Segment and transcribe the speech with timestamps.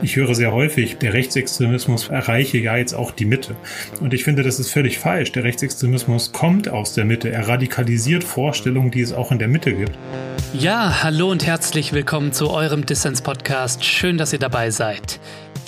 [0.00, 3.56] Ich höre sehr häufig, der Rechtsextremismus erreiche ja jetzt auch die Mitte.
[4.00, 5.32] Und ich finde, das ist völlig falsch.
[5.32, 7.30] Der Rechtsextremismus kommt aus der Mitte.
[7.30, 9.98] Er radikalisiert Vorstellungen, die es auch in der Mitte gibt.
[10.54, 13.84] Ja, hallo und herzlich willkommen zu eurem Dissens-Podcast.
[13.84, 15.18] Schön, dass ihr dabei seid.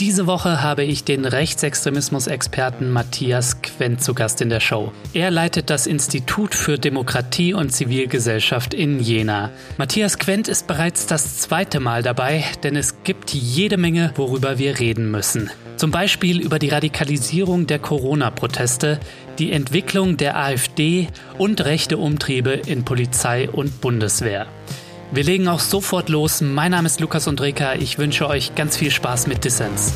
[0.00, 4.92] Diese Woche habe ich den Rechtsextremismus-Experten Matthias Quent zu Gast in der Show.
[5.12, 9.50] Er leitet das Institut für Demokratie und Zivilgesellschaft in Jena.
[9.76, 14.78] Matthias Quent ist bereits das zweite Mal dabei, denn es gibt jede Menge, worüber wir
[14.78, 15.50] reden müssen.
[15.76, 19.00] Zum Beispiel über die Radikalisierung der Corona-Proteste,
[19.38, 24.46] die Entwicklung der AfD und rechte Umtriebe in Polizei und Bundeswehr.
[25.12, 26.40] Wir legen auch sofort los.
[26.40, 27.74] Mein Name ist Lukas Undreka.
[27.74, 29.92] Ich wünsche euch ganz viel Spaß mit Dissens.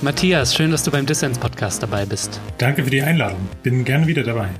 [0.00, 2.40] Matthias, schön, dass du beim Dissens Podcast dabei bist.
[2.58, 3.48] Danke für die Einladung.
[3.64, 4.50] Bin gerne wieder dabei.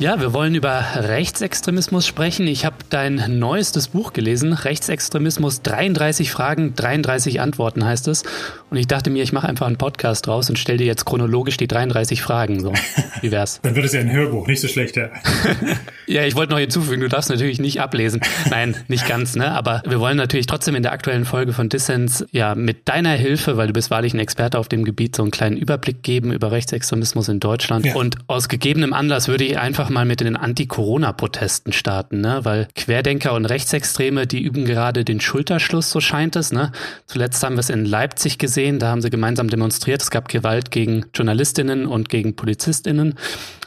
[0.00, 2.46] Ja, wir wollen über Rechtsextremismus sprechen.
[2.46, 8.22] Ich habe dein neuestes Buch gelesen, Rechtsextremismus 33 Fragen, 33 Antworten heißt es.
[8.70, 11.56] Und ich dachte mir, ich mache einfach einen Podcast draus und stelle dir jetzt chronologisch
[11.56, 12.60] die 33 Fragen.
[12.60, 12.72] So,
[13.20, 13.60] wie wär's?
[13.62, 14.96] Dann wird es ja ein Hörbuch, nicht so schlecht.
[14.96, 15.10] Ja,
[16.06, 18.20] ja ich wollte noch hinzufügen, du darfst natürlich nicht ablesen.
[18.48, 19.50] Nein, nicht ganz, ne?
[19.50, 23.56] Aber wir wollen natürlich trotzdem in der aktuellen Folge von Dissens ja mit deiner Hilfe,
[23.56, 26.52] weil du bist wahrlich ein Experte auf dem Gebiet, so einen kleinen Überblick geben über
[26.52, 27.86] Rechtsextremismus in Deutschland.
[27.86, 27.96] Ja.
[27.96, 32.40] Und aus gegebenem Anlass würde ich einfach mal mit den Anti-Corona-Protesten starten, ne?
[32.44, 36.70] Weil Querdenker und Rechtsextreme, die üben gerade den Schulterschluss, so scheint es, ne?
[37.06, 40.02] Zuletzt haben wir es in Leipzig gesehen, da haben sie gemeinsam demonstriert.
[40.02, 43.14] Es gab Gewalt gegen Journalistinnen und gegen PolizistInnen.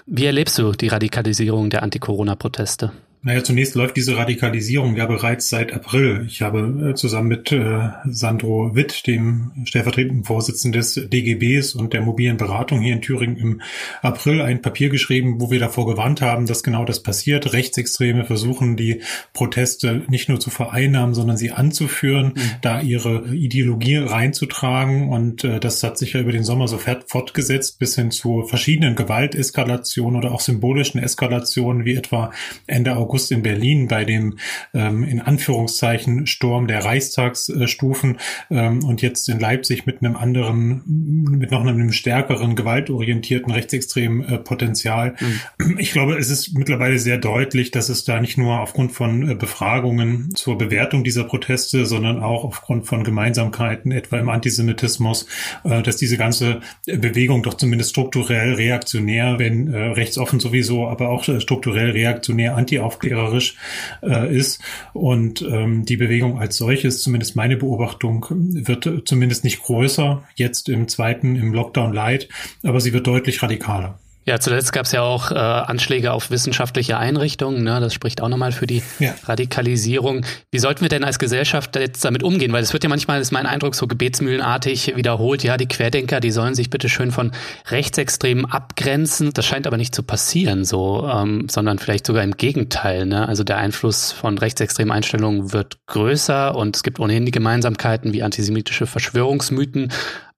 [0.05, 2.91] Wie erlebst du die Radikalisierung der Anti-Corona-Proteste?
[3.26, 6.26] Naja, zunächst läuft diese Radikalisierung ja bereits seit April.
[6.28, 12.02] Ich habe äh, zusammen mit äh, Sandro Witt, dem stellvertretenden Vorsitzenden des DGBs und der
[12.02, 13.62] mobilen Beratung hier in Thüringen im
[14.02, 17.54] April ein Papier geschrieben, wo wir davor gewarnt haben, dass genau das passiert.
[17.54, 19.02] Rechtsextreme versuchen, die
[19.32, 22.42] Proteste nicht nur zu vereinnahmen, sondern sie anzuführen, mhm.
[22.62, 25.08] da ihre Ideologie reinzutragen.
[25.08, 28.98] Und äh, das hat sich ja über den Sommer so fortgesetzt bis hin zu verschiedenen
[28.98, 32.33] Gewalteskalationen oder auch symbolischen Eskalationen, wie etwa
[32.67, 34.40] Ende August August in Berlin bei dem
[34.74, 38.18] ähm, in Anführungszeichen Sturm der Reichstagsstufen
[38.50, 40.82] ähm, und jetzt in Leipzig mit einem anderen,
[41.30, 45.14] mit noch einem stärkeren, gewaltorientierten rechtsextremen äh, Potenzial.
[45.60, 45.78] Mhm.
[45.78, 49.36] Ich glaube, es ist mittlerweile sehr deutlich, dass es da nicht nur aufgrund von äh,
[49.36, 55.28] Befragungen zur Bewertung dieser Proteste, sondern auch aufgrund von Gemeinsamkeiten, etwa im Antisemitismus,
[55.66, 61.28] äh, dass diese ganze Bewegung doch zumindest strukturell reaktionär, wenn äh, rechtsoffen sowieso, aber auch
[61.28, 63.55] äh, strukturell reaktionär anti-aufklärerisch aufklärerisch
[64.02, 64.61] äh, ist.
[64.93, 70.87] Und ähm, die Bewegung als solches, zumindest meine Beobachtung, wird zumindest nicht größer, jetzt im
[70.87, 72.30] zweiten, im Lockdown Light,
[72.64, 73.99] aber sie wird deutlich radikaler.
[74.26, 77.64] Ja, zuletzt gab es ja auch äh, Anschläge auf wissenschaftliche Einrichtungen.
[77.64, 77.80] Ne?
[77.82, 79.14] Das spricht auch nochmal für die ja.
[79.26, 80.26] Radikalisierung.
[80.50, 82.54] Wie sollten wir denn als Gesellschaft jetzt damit umgehen?
[82.54, 85.44] Weil es wird ja manchmal, ist mein Eindruck, so gebetsmühlenartig wiederholt.
[85.44, 87.32] Ja, die Querdenker, die sollen sich bitte schön von
[87.70, 89.32] Rechtsextremen abgrenzen.
[89.33, 93.06] Das scheint aber nicht zu passieren, so, ähm, sondern vielleicht sogar im Gegenteil.
[93.06, 93.28] Ne?
[93.28, 98.23] Also der Einfluss von rechtsextremen Einstellungen wird größer und es gibt ohnehin die Gemeinsamkeiten wie
[98.23, 99.92] antisemitische Verschwörungsmyten.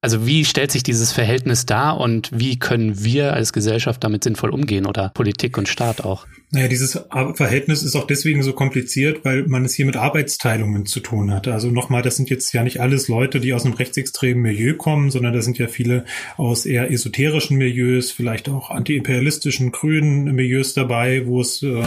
[0.06, 4.52] Also wie stellt sich dieses Verhältnis dar und wie können wir als Gesellschaft damit sinnvoll
[4.52, 6.28] umgehen oder Politik und Staat auch?
[6.56, 6.98] Naja, dieses
[7.34, 11.50] Verhältnis ist auch deswegen so kompliziert, weil man es hier mit Arbeitsteilungen zu tun hat.
[11.50, 15.12] Also nochmal, das sind jetzt ja nicht alles Leute, die aus einem rechtsextremen Milieu kommen,
[15.12, 16.06] sondern das sind ja viele
[16.38, 21.84] aus eher esoterischen Milieus, vielleicht auch antiimperialistischen, grünen Milieus dabei, wo es äh,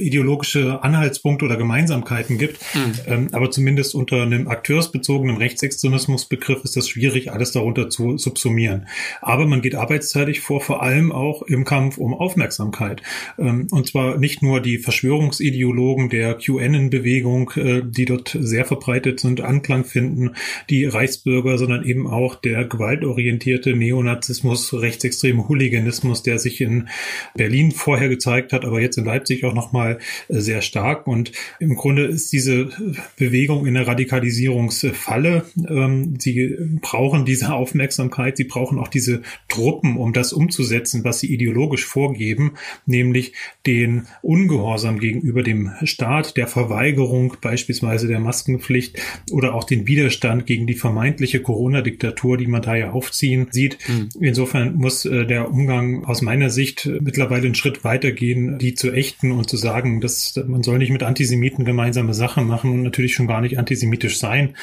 [0.00, 2.58] ideologische Anhaltspunkte oder Gemeinsamkeiten gibt.
[2.74, 2.92] Mhm.
[3.06, 8.88] Ähm, aber zumindest unter einem akteursbezogenen Rechtsextremismusbegriff ist das schwierig, alles darunter zu subsumieren.
[9.20, 13.00] Aber man geht arbeitsteilig vor, vor allem auch im Kampf um Aufmerksamkeit.
[13.38, 19.40] Ähm, und zwar nicht nur die Verschwörungsideologen der QAnon-Bewegung, äh, die dort sehr verbreitet sind,
[19.40, 20.30] Anklang finden,
[20.70, 26.88] die Reichsbürger, sondern eben auch der gewaltorientierte Neonazismus, rechtsextreme Hooliganismus, der sich in
[27.34, 31.06] Berlin vorher gezeigt hat, aber jetzt in Leipzig auch nochmal äh, sehr stark.
[31.06, 32.70] Und im Grunde ist diese
[33.16, 35.44] Bewegung in der Radikalisierungsfalle.
[35.68, 41.32] Ähm, sie brauchen diese Aufmerksamkeit, sie brauchen auch diese Truppen, um das umzusetzen, was sie
[41.32, 42.52] ideologisch vorgeben,
[42.86, 43.32] nämlich
[43.66, 48.98] den Ungehorsam gegenüber dem Staat, der Verweigerung beispielsweise der Maskenpflicht
[49.30, 53.78] oder auch den Widerstand gegen die vermeintliche Corona-Diktatur, die man da ja aufziehen sieht.
[53.88, 54.08] Mhm.
[54.20, 59.32] Insofern muss äh, der Umgang aus meiner Sicht mittlerweile einen Schritt weitergehen, die zu ächten
[59.32, 63.26] und zu sagen, dass man soll nicht mit Antisemiten gemeinsame Sachen machen und natürlich schon
[63.26, 64.54] gar nicht antisemitisch sein.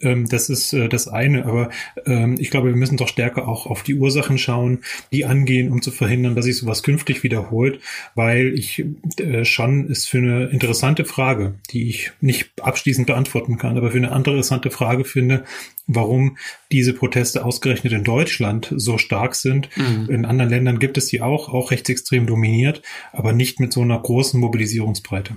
[0.00, 1.46] Ähm, das ist äh, das eine.
[1.46, 1.70] Aber
[2.06, 4.80] ähm, ich glaube, wir müssen doch stärker auch auf die Ursachen schauen,
[5.12, 7.80] die angehen, um zu verhindern, dass sich sowas künftig wiederholt,
[8.14, 13.76] weil ich äh, schon es für eine interessante Frage, die ich nicht abschließend beantworten kann,
[13.76, 15.44] aber für eine andere interessante Frage finde,
[15.86, 16.36] warum
[16.70, 19.68] diese Proteste ausgerechnet in Deutschland so stark sind.
[19.76, 20.08] Mhm.
[20.08, 22.82] In anderen Ländern gibt es die auch, auch rechtsextrem dominiert,
[23.12, 25.36] aber nicht mit so einer großen Mobilisierungsbreite.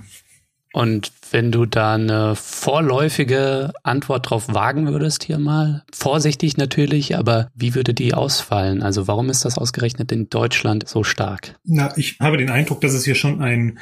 [0.74, 7.52] Und wenn du da eine vorläufige Antwort drauf wagen würdest hier mal, vorsichtig natürlich, aber
[7.54, 8.82] wie würde die ausfallen?
[8.82, 11.54] Also warum ist das ausgerechnet in Deutschland so stark?
[11.62, 13.78] Na, ich habe den Eindruck, dass es hier schon ein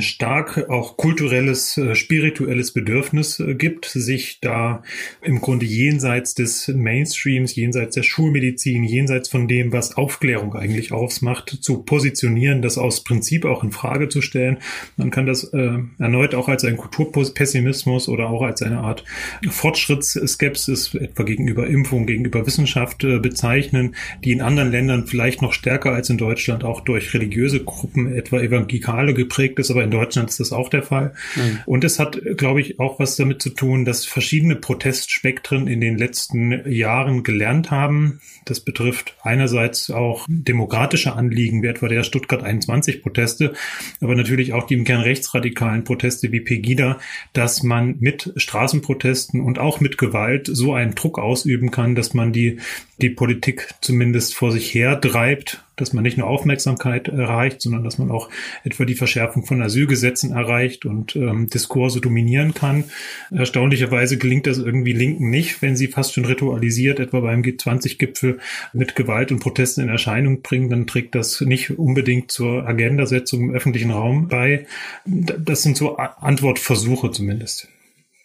[0.00, 4.82] stark auch kulturelles, äh, spirituelles Bedürfnis äh, gibt, sich da
[5.22, 11.58] im Grunde jenseits des Mainstreams, jenseits der Schulmedizin, jenseits von dem, was Aufklärung eigentlich ausmacht,
[11.60, 14.58] zu positionieren, das aus Prinzip auch in Frage zu stellen.
[14.96, 19.04] Man kann das äh, erneut auch als ein Kulturpessimismus oder auch als eine Art
[19.48, 25.92] Fortschrittsskepsis etwa gegenüber Impfung, gegenüber Wissenschaft äh, bezeichnen, die in anderen Ländern vielleicht noch stärker
[25.92, 30.40] als in Deutschland auch durch religiöse Gruppen, etwa Evangelikale geprägt ist aber in Deutschland ist
[30.40, 31.14] das auch der Fall.
[31.36, 31.58] Mhm.
[31.66, 35.98] Und es hat, glaube ich, auch was damit zu tun, dass verschiedene Protestspektren in den
[35.98, 38.20] letzten Jahren gelernt haben.
[38.44, 43.52] Das betrifft einerseits auch demokratische Anliegen, wie etwa der Stuttgart 21 Proteste,
[44.00, 46.98] aber natürlich auch die im Kern rechtsradikalen Proteste wie Pegida,
[47.32, 52.32] dass man mit Straßenprotesten und auch mit Gewalt so einen Druck ausüben kann, dass man
[52.32, 52.58] die,
[52.98, 57.98] die Politik zumindest vor sich her treibt dass man nicht nur Aufmerksamkeit erreicht, sondern dass
[57.98, 58.28] man auch
[58.64, 62.84] etwa die Verschärfung von Asylgesetzen erreicht und ähm, Diskurse dominieren kann.
[63.30, 68.38] Erstaunlicherweise gelingt das irgendwie Linken nicht, wenn sie fast schon ritualisiert, etwa beim G20-Gipfel
[68.72, 73.50] mit Gewalt und Protesten in Erscheinung bringen, dann trägt das nicht unbedingt zur Agendasetzung im
[73.50, 74.66] öffentlichen Raum bei.
[75.04, 77.68] Das sind so Antwortversuche zumindest.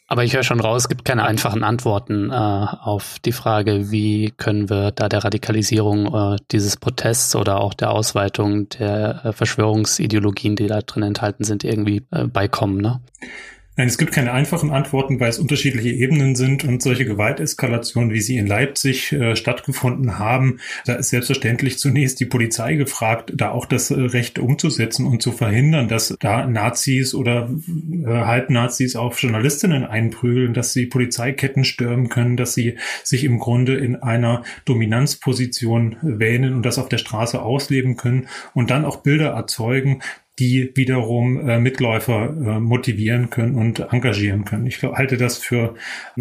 [0.10, 4.32] Aber ich höre schon raus, es gibt keine einfachen Antworten äh, auf die Frage, wie
[4.38, 10.56] können wir da der Radikalisierung äh, dieses Protests oder auch der Ausweitung der äh, Verschwörungsideologien,
[10.56, 12.78] die da drin enthalten sind, irgendwie äh, beikommen.
[12.78, 13.02] Ne?
[13.78, 18.22] Nein, es gibt keine einfachen Antworten, weil es unterschiedliche Ebenen sind und solche Gewalteskalationen, wie
[18.22, 20.58] sie in Leipzig äh, stattgefunden haben,
[20.88, 25.32] da ist selbstverständlich zunächst die Polizei gefragt, da auch das äh, Recht umzusetzen und zu
[25.32, 27.52] verhindern, dass da Nazis oder
[28.04, 33.76] äh, Halbnazis auf Journalistinnen einprügeln, dass sie Polizeiketten stürmen können, dass sie sich im Grunde
[33.76, 39.28] in einer Dominanzposition wähnen und das auf der Straße ausleben können und dann auch Bilder
[39.28, 40.02] erzeugen,
[40.40, 44.68] die wiederum äh, Mitläufer äh, motivieren können und engagieren können.
[44.68, 45.74] Ich halte das für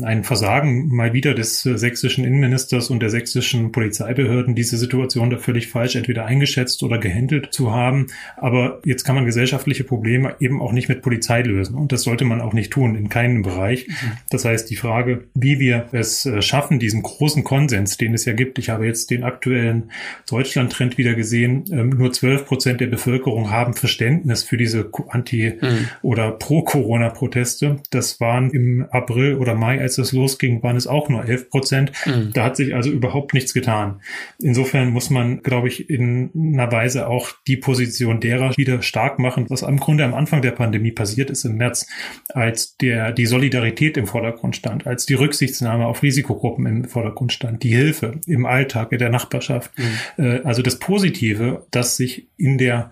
[0.02, 5.36] ein Versagen mal wieder des äh, sächsischen Innenministers und der sächsischen Polizeibehörden, diese Situation da
[5.36, 8.06] völlig falsch entweder eingeschätzt oder gehandelt zu haben.
[8.38, 11.74] Aber jetzt kann man gesellschaftliche Probleme eben auch nicht mit Polizei lösen.
[11.74, 13.86] Und das sollte man auch nicht tun, in keinem Bereich.
[13.86, 14.12] Mhm.
[14.30, 18.32] Das heißt, die Frage, wie wir es äh, schaffen, diesen großen Konsens, den es ja
[18.32, 18.58] gibt.
[18.58, 19.90] Ich habe jetzt den aktuellen
[20.30, 21.64] Deutschland-Trend wieder gesehen.
[21.70, 25.88] Ähm, nur zwölf Prozent der Bevölkerung haben Verständnis Verständnis für diese Anti- mhm.
[26.03, 27.81] oder Pro-Corona-Proteste.
[27.91, 31.93] Das waren im April oder Mai, als es losging, waren es auch nur 11 Prozent.
[32.06, 32.31] Mhm.
[32.32, 34.00] Da hat sich also überhaupt nichts getan.
[34.41, 39.47] Insofern muss man, glaube ich, in einer Weise auch die Position derer wieder stark machen,
[39.49, 41.87] was im Grunde am Anfang der Pandemie passiert ist im März,
[42.29, 47.62] als der, die Solidarität im Vordergrund stand, als die Rücksichtsnahme auf Risikogruppen im Vordergrund stand,
[47.62, 49.73] die Hilfe im Alltag, in der Nachbarschaft.
[49.76, 50.25] Mhm.
[50.25, 52.90] Äh, also das Positive, das sich in der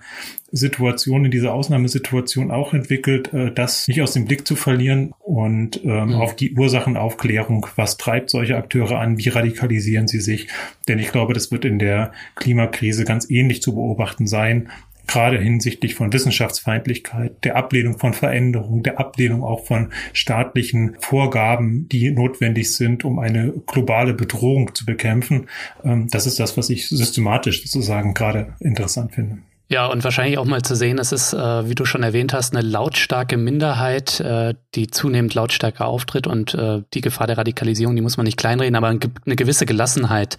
[0.54, 5.82] Situation, in dieser Ausnahmesituation auch entwickelt, äh, das nicht aus dem Blick zu verlieren und
[5.84, 6.14] ähm, mhm.
[6.14, 10.46] auf die Ursachenaufklärung, was treibt solche Akteure an, wie radikalisieren sie sich.
[10.86, 14.68] Denn ich glaube, das wird in der Klimakrise ganz ähnlich zu beobachten sein
[15.06, 22.10] gerade hinsichtlich von Wissenschaftsfeindlichkeit, der Ablehnung von Veränderungen, der Ablehnung auch von staatlichen Vorgaben, die
[22.10, 25.48] notwendig sind, um eine globale Bedrohung zu bekämpfen.
[25.84, 29.38] Ähm, das ist das, was ich systematisch sozusagen gerade interessant finde.
[29.68, 32.54] Ja, und wahrscheinlich auch mal zu sehen, es ist, äh, wie du schon erwähnt hast,
[32.54, 38.02] eine lautstarke Minderheit, äh, die zunehmend lautstärker auftritt und äh, die Gefahr der Radikalisierung, die
[38.02, 40.36] muss man nicht kleinreden, aber eine gewisse Gelassenheit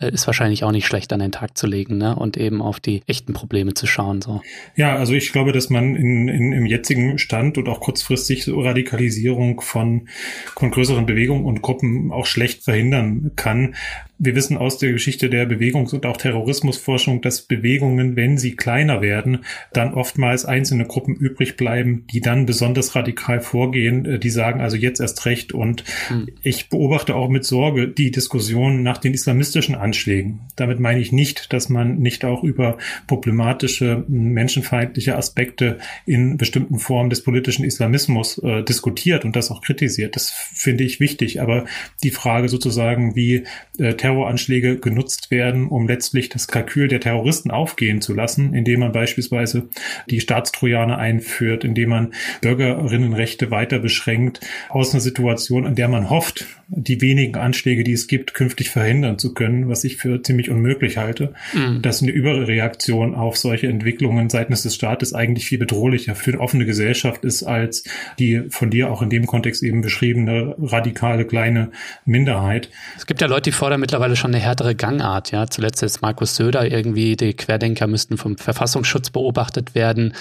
[0.00, 2.14] äh, ist wahrscheinlich auch nicht schlecht an den Tag zu legen ne?
[2.14, 4.22] und eben auf die echten Probleme zu schauen.
[4.22, 4.40] So.
[4.76, 8.60] Ja, also ich glaube, dass man in, in, im jetzigen Stand und auch kurzfristig so
[8.60, 10.08] Radikalisierung von,
[10.54, 13.74] von größeren Bewegungen und Gruppen auch schlecht verhindern kann.
[14.18, 19.00] Wir wissen aus der Geschichte der Bewegungs- und auch Terrorismusforschung, dass Bewegungen, wenn sie kleiner
[19.00, 24.60] werden, dann oftmals einzelne Gruppen übrig bleiben, die dann besonders radikal vorgehen, äh, die sagen
[24.60, 25.52] also jetzt erst recht.
[25.52, 26.28] Und mhm.
[26.42, 30.40] ich beobachte auch mit Sorge die Diskussion nach den islamistischen Anschlägen.
[30.56, 37.08] Damit meine ich nicht, dass man nicht auch über problematische menschenfeindliche Aspekte in bestimmten Formen
[37.08, 40.14] des politischen Islamismus äh, diskutiert und das auch kritisiert.
[40.14, 41.40] Das finde ich wichtig.
[41.40, 41.64] Aber
[42.02, 43.44] die Frage sozusagen, wie
[43.78, 48.92] äh, Terroranschläge genutzt werden, um letztlich das Kalkül der Terroristen aufgehen zu lassen, indem man
[48.92, 49.68] beispielsweise
[50.10, 56.46] die Staatstrojaner einführt, indem man Bürgerinnenrechte weiter beschränkt, aus einer Situation, in der man hofft,
[56.70, 60.98] die wenigen Anschläge, die es gibt, künftig verhindern zu können, was ich für ziemlich unmöglich
[60.98, 61.80] halte, mhm.
[61.80, 66.66] dass eine Überreaktion auf solche Entwicklungen seitens des Staates eigentlich viel bedrohlicher für eine offene
[66.66, 67.84] Gesellschaft ist, als
[68.18, 71.70] die von dir auch in dem Kontext eben beschriebene radikale kleine
[72.04, 72.68] Minderheit.
[72.98, 75.46] Es gibt ja Leute, die fordern mittlerweile schon eine härtere Gangart, ja.
[75.46, 80.12] Zuletzt ist Markus Söder irgendwie, die Querdenker müssten vom Verfassungsschutz beobachtet werden.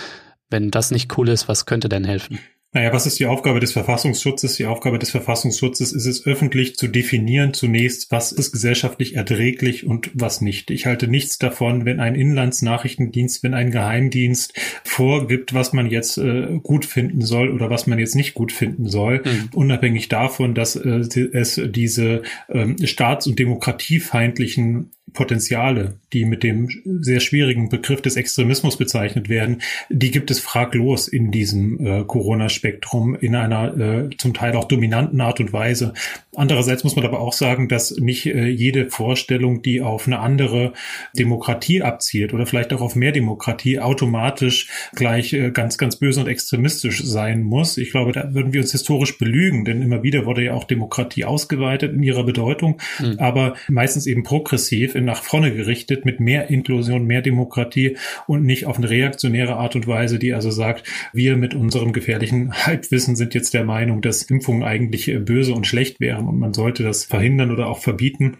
[0.49, 2.39] Wenn das nicht cool ist, was könnte denn helfen?
[2.77, 4.57] Naja, was ist die Aufgabe des Verfassungsschutzes?
[4.57, 10.11] Die Aufgabe des Verfassungsschutzes ist es, öffentlich zu definieren zunächst, was ist gesellschaftlich erträglich und
[10.13, 10.69] was nicht.
[10.69, 14.53] Ich halte nichts davon, wenn ein Inlandsnachrichtendienst, wenn ein Geheimdienst
[14.83, 18.87] vorgibt, was man jetzt äh, gut finden soll oder was man jetzt nicht gut finden
[18.87, 19.49] soll, mhm.
[19.55, 20.99] unabhängig davon, dass äh,
[21.33, 28.77] es diese äh, staats- und demokratiefeindlichen Potenziale, die mit dem sehr schwierigen Begriff des Extremismus
[28.77, 34.55] bezeichnet werden, die gibt es fraglos in diesem äh, Corona-Spektrum in einer äh, zum Teil
[34.55, 35.93] auch dominanten Art und Weise.
[36.35, 40.73] Andererseits muss man aber auch sagen, dass nicht äh, jede Vorstellung, die auf eine andere
[41.17, 46.27] Demokratie abzielt oder vielleicht auch auf mehr Demokratie, automatisch gleich äh, ganz, ganz böse und
[46.27, 47.77] extremistisch sein muss.
[47.77, 51.25] Ich glaube, da würden wir uns historisch belügen, denn immer wieder wurde ja auch Demokratie
[51.25, 53.15] ausgeweitet in ihrer Bedeutung, mhm.
[53.19, 58.77] aber meistens eben progressiv nach vorne gerichtet mit mehr Inklusion, mehr Demokratie und nicht auf
[58.77, 63.53] eine reaktionäre Art und Weise, die also sagt, wir mit unserem gefährlichen Halbwissen sind jetzt
[63.53, 67.51] der Meinung, dass Impfungen eigentlich äh, böse und schlecht wären und man sollte das verhindern
[67.51, 68.37] oder auch verbieten.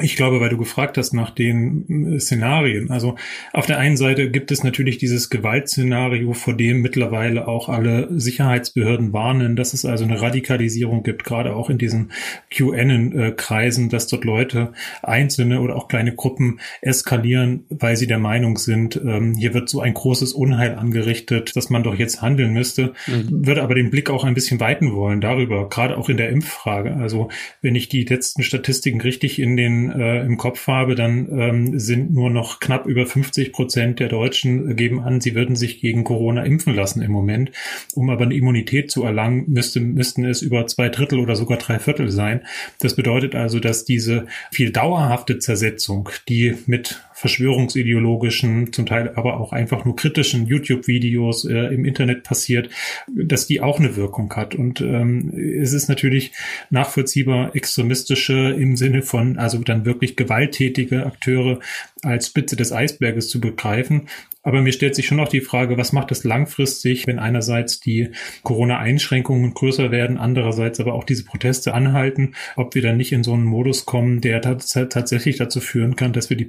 [0.00, 2.90] Ich glaube, weil du gefragt hast nach den äh, Szenarien.
[2.90, 3.16] Also
[3.52, 9.12] auf der einen Seite gibt es natürlich dieses Gewaltszenario, vor dem mittlerweile auch alle Sicherheitsbehörden
[9.12, 12.12] warnen, dass es also eine Radikalisierung gibt, gerade auch in diesen
[12.50, 14.72] QN-Kreisen, dass dort Leute,
[15.02, 19.80] einzelne oder auch kleine Gruppen eskalieren, weil sie der Meinung sind, ähm, hier wird so
[19.80, 22.94] ein großes Unheil angerichtet, dass man doch jetzt handeln müsste.
[23.06, 23.46] Mhm.
[23.46, 26.96] Würde aber den Blick auch ein bisschen weiten wollen darüber, gerade auch in der Impffrage.
[26.96, 27.28] Also
[27.60, 32.12] wenn ich die letzten Statistiken richtig in den äh, im Kopf habe, dann ähm, sind
[32.12, 36.44] nur noch knapp über 50 Prozent der Deutschen geben an, sie würden sich gegen Corona
[36.44, 37.52] impfen lassen im Moment.
[37.94, 41.78] Um aber eine Immunität zu erlangen, müsste, müssten es über zwei Drittel oder sogar drei
[41.78, 42.42] Viertel sein.
[42.80, 49.52] Das bedeutet also, dass diese viel dauerhafte Zersetzung, die mit verschwörungsideologischen, zum Teil aber auch
[49.52, 52.68] einfach nur kritischen YouTube-Videos äh, im Internet passiert,
[53.06, 54.56] dass die auch eine Wirkung hat.
[54.56, 56.32] Und ähm, es ist natürlich
[56.70, 61.60] nachvollziehbar extremistische im Sinne von, also dann wirklich gewalttätige Akteure
[62.02, 64.08] als Spitze des Eisberges zu begreifen.
[64.44, 68.10] Aber mir stellt sich schon noch die Frage, was macht es langfristig, wenn einerseits die
[68.42, 73.34] Corona-Einschränkungen größer werden, andererseits aber auch diese Proteste anhalten, ob wir dann nicht in so
[73.34, 76.44] einen Modus kommen, der tatsächlich dazu führen kann, dass wir die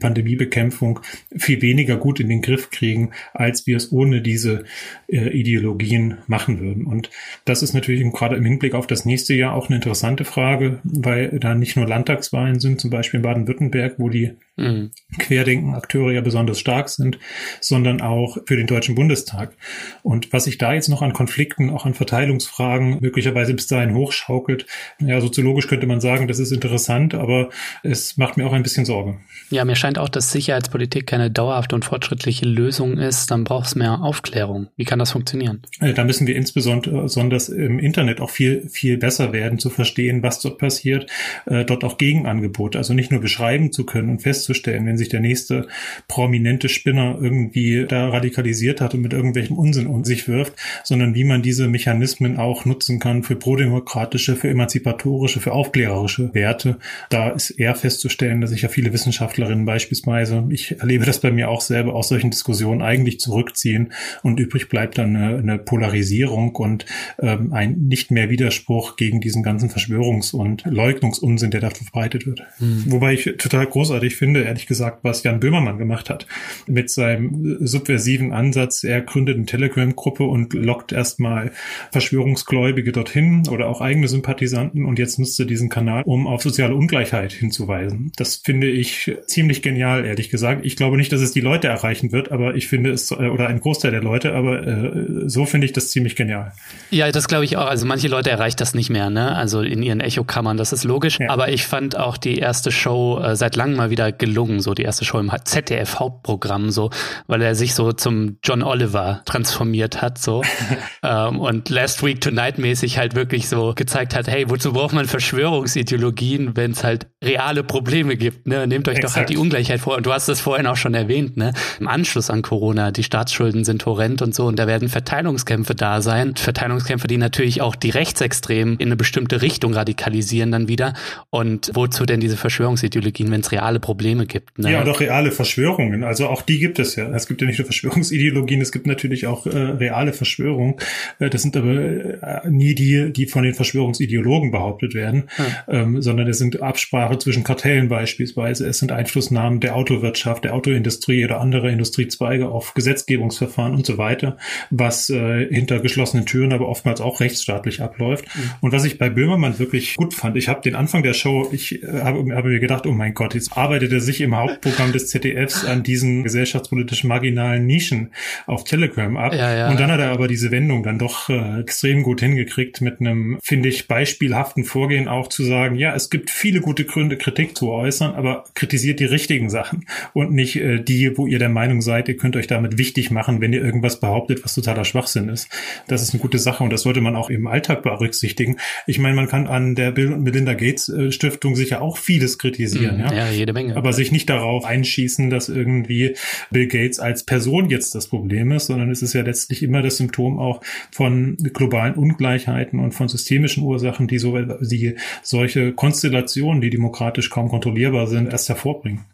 [0.64, 1.00] Pandemiebekämpfung
[1.36, 4.64] viel weniger gut in den Griff kriegen, als wir es ohne diese
[5.08, 6.86] äh, Ideologien machen würden.
[6.86, 7.10] Und
[7.46, 11.40] das ist natürlich gerade im Hinblick auf das nächste Jahr auch eine interessante Frage, weil
[11.40, 14.92] da nicht nur Landtagswahlen sind, zum Beispiel in Baden-Württemberg, wo die mhm.
[15.20, 17.20] Querdenken-Akteure ja besonders stark sind,
[17.62, 19.56] sondern auch für den Deutschen Bundestag.
[20.02, 24.66] Und was sich da jetzt noch an Konflikten, auch an Verteilungsfragen möglicherweise bis dahin hochschaukelt,
[25.00, 27.50] ja, soziologisch könnte man sagen, das ist interessant, aber
[27.84, 29.20] es macht mir auch ein bisschen Sorge.
[29.50, 33.32] Ja, mir scheint auch, dass Sicherheitspolitik keine dauerhafte und fortschrittliche Lösung ist.
[33.32, 34.68] Dann braucht es mehr Aufklärung.
[34.76, 35.62] Wie kann das funktionieren?
[35.80, 37.08] Äh, da müssen wir insbesondere
[37.54, 41.10] im Internet auch viel, viel besser werden, zu verstehen, was dort passiert,
[41.46, 45.10] äh, dort auch Gegenangebote, also nicht nur beschreiben zu können und fest festzustellen, wenn sich
[45.10, 45.68] der nächste
[46.08, 51.24] prominente Spinner irgendwie da radikalisiert hat und mit irgendwelchem Unsinn um sich wirft, sondern wie
[51.24, 56.78] man diese Mechanismen auch nutzen kann für prodemokratische, für emanzipatorische, für aufklärerische Werte.
[57.10, 61.50] Da ist eher festzustellen, dass sich ja viele Wissenschaftlerinnen beispielsweise, ich erlebe das bei mir
[61.50, 66.86] auch selber, aus solchen Diskussionen eigentlich zurückziehen und übrig bleibt dann eine, eine Polarisierung und
[67.20, 72.44] ähm, ein nicht mehr Widerspruch gegen diesen ganzen Verschwörungs- und Leugnungsunsinn, der da verbreitet wird.
[72.60, 72.86] Mhm.
[72.88, 76.26] Wobei ich total großartig finde, finde, ehrlich gesagt, was Jan Böhmermann gemacht hat
[76.66, 78.84] mit seinem subversiven Ansatz.
[78.84, 81.52] Er gründet eine Telegram-Gruppe und lockt erstmal
[81.92, 86.74] Verschwörungsgläubige dorthin oder auch eigene Sympathisanten und jetzt nutzt er diesen Kanal, um auf soziale
[86.74, 88.12] Ungleichheit hinzuweisen.
[88.16, 90.66] Das finde ich ziemlich genial, ehrlich gesagt.
[90.66, 93.48] Ich glaube nicht, dass es die Leute erreichen wird, aber ich finde es, äh, oder
[93.48, 96.54] ein Großteil der Leute, aber äh, so finde ich das ziemlich genial.
[96.90, 97.68] Ja, das glaube ich auch.
[97.68, 99.36] Also manche Leute erreicht das nicht mehr, ne?
[99.36, 101.20] Also in ihren Echokammern, das ist logisch.
[101.20, 101.30] Ja.
[101.30, 104.84] Aber ich fand auch die erste Show äh, seit langem mal wieder gelungen, so die
[104.84, 106.92] erste Show im ZDF-Hauptprogramm, so,
[107.28, 110.44] weil er sich so zum John Oliver transformiert hat, so.
[111.04, 115.06] ähm, und Last Week Tonight mäßig halt wirklich so gezeigt hat, hey, wozu braucht man
[115.06, 118.66] Verschwörungsideologien, wenn es halt reale Probleme gibt, ne?
[118.66, 119.12] Nehmt euch Exakt.
[119.12, 119.98] doch halt die Ungleichheit vor.
[119.98, 121.54] Und du hast es vorhin auch schon erwähnt, ne?
[121.80, 126.02] Im Anschluss an Corona, die Staatsschulden sind horrend und so, und da werden Verteilungskämpfe da
[126.02, 126.36] sein.
[126.36, 130.94] Verteilungskämpfe, die natürlich auch die Rechtsextremen in eine bestimmte Richtung radikalisieren dann wieder.
[131.30, 134.58] Und wozu denn diese Verschwörungsideologien, wenn es reale Probleme gibt?
[134.60, 134.72] Ne?
[134.72, 136.04] Ja, doch reale Verschwörungen.
[136.04, 137.10] Also auch die gibt es ja.
[137.14, 140.76] Es gibt ja nicht nur Verschwörungsideologien, es gibt natürlich auch äh, reale Verschwörungen.
[141.20, 145.82] Äh, das sind aber äh, nie die, die von den Verschwörungsideologen behauptet werden, ja.
[145.82, 148.68] ähm, sondern es sind Absprache zwischen Kartellen beispielsweise.
[148.68, 154.38] Es sind Einflussnahmen der Autowirtschaft, der Autoindustrie oder anderer Industriezweige auf Gesetzgebungsverfahren und so weiter,
[154.70, 158.26] was äh, hinter geschlossenen Türen aber oftmals auch rechtsstaatlich abläuft.
[158.36, 158.52] Mhm.
[158.62, 161.84] Und was ich bei Böhmermann wirklich gut fand, ich habe den Anfang der Show, ich
[161.84, 165.08] äh, habe, habe mir gedacht, oh mein Gott, jetzt arbeitet er sich im Hauptprogramm des
[165.08, 168.12] ZDFs an diesen gesellschaftspolitisch marginalen Nischen
[168.46, 169.34] auf Telegram ab.
[169.34, 169.70] Ja, ja.
[169.70, 173.40] Und dann hat er aber diese Wendung dann doch äh, extrem gut hingekriegt mit einem,
[173.44, 177.72] finde ich, beispielhaften Vorgehen auch zu sagen, ja, es gibt viele gute Gründe, Kritik zu
[177.72, 182.08] äußern, aber kritisiert die richtigen Sachen und nicht äh, die, wo ihr der Meinung seid,
[182.10, 185.50] ihr könnt euch damit wichtig machen, wenn ihr irgendwas behauptet, was totaler Schwachsinn ist.
[185.88, 188.58] Das ist eine gute Sache und das sollte man auch im Alltag berücksichtigen.
[188.88, 192.38] Ich meine, man kann an der Bill und Melinda Gates äh, Stiftung sicher auch vieles
[192.38, 193.14] kritisieren, mm, ja?
[193.14, 193.76] ja, jede Menge.
[193.76, 196.16] Aber sich nicht darauf einschießen, dass irgendwie
[196.52, 199.98] Bill Gates als Person jetzt das Problem ist, sondern es ist ja letztlich immer das
[199.98, 206.70] Symptom auch von globalen Ungleichheiten und von systemischen Ursachen, die so die solche Konstellationen, die
[206.70, 209.06] demokratisch kaum kontrollierbar sind, erst hervorbringen.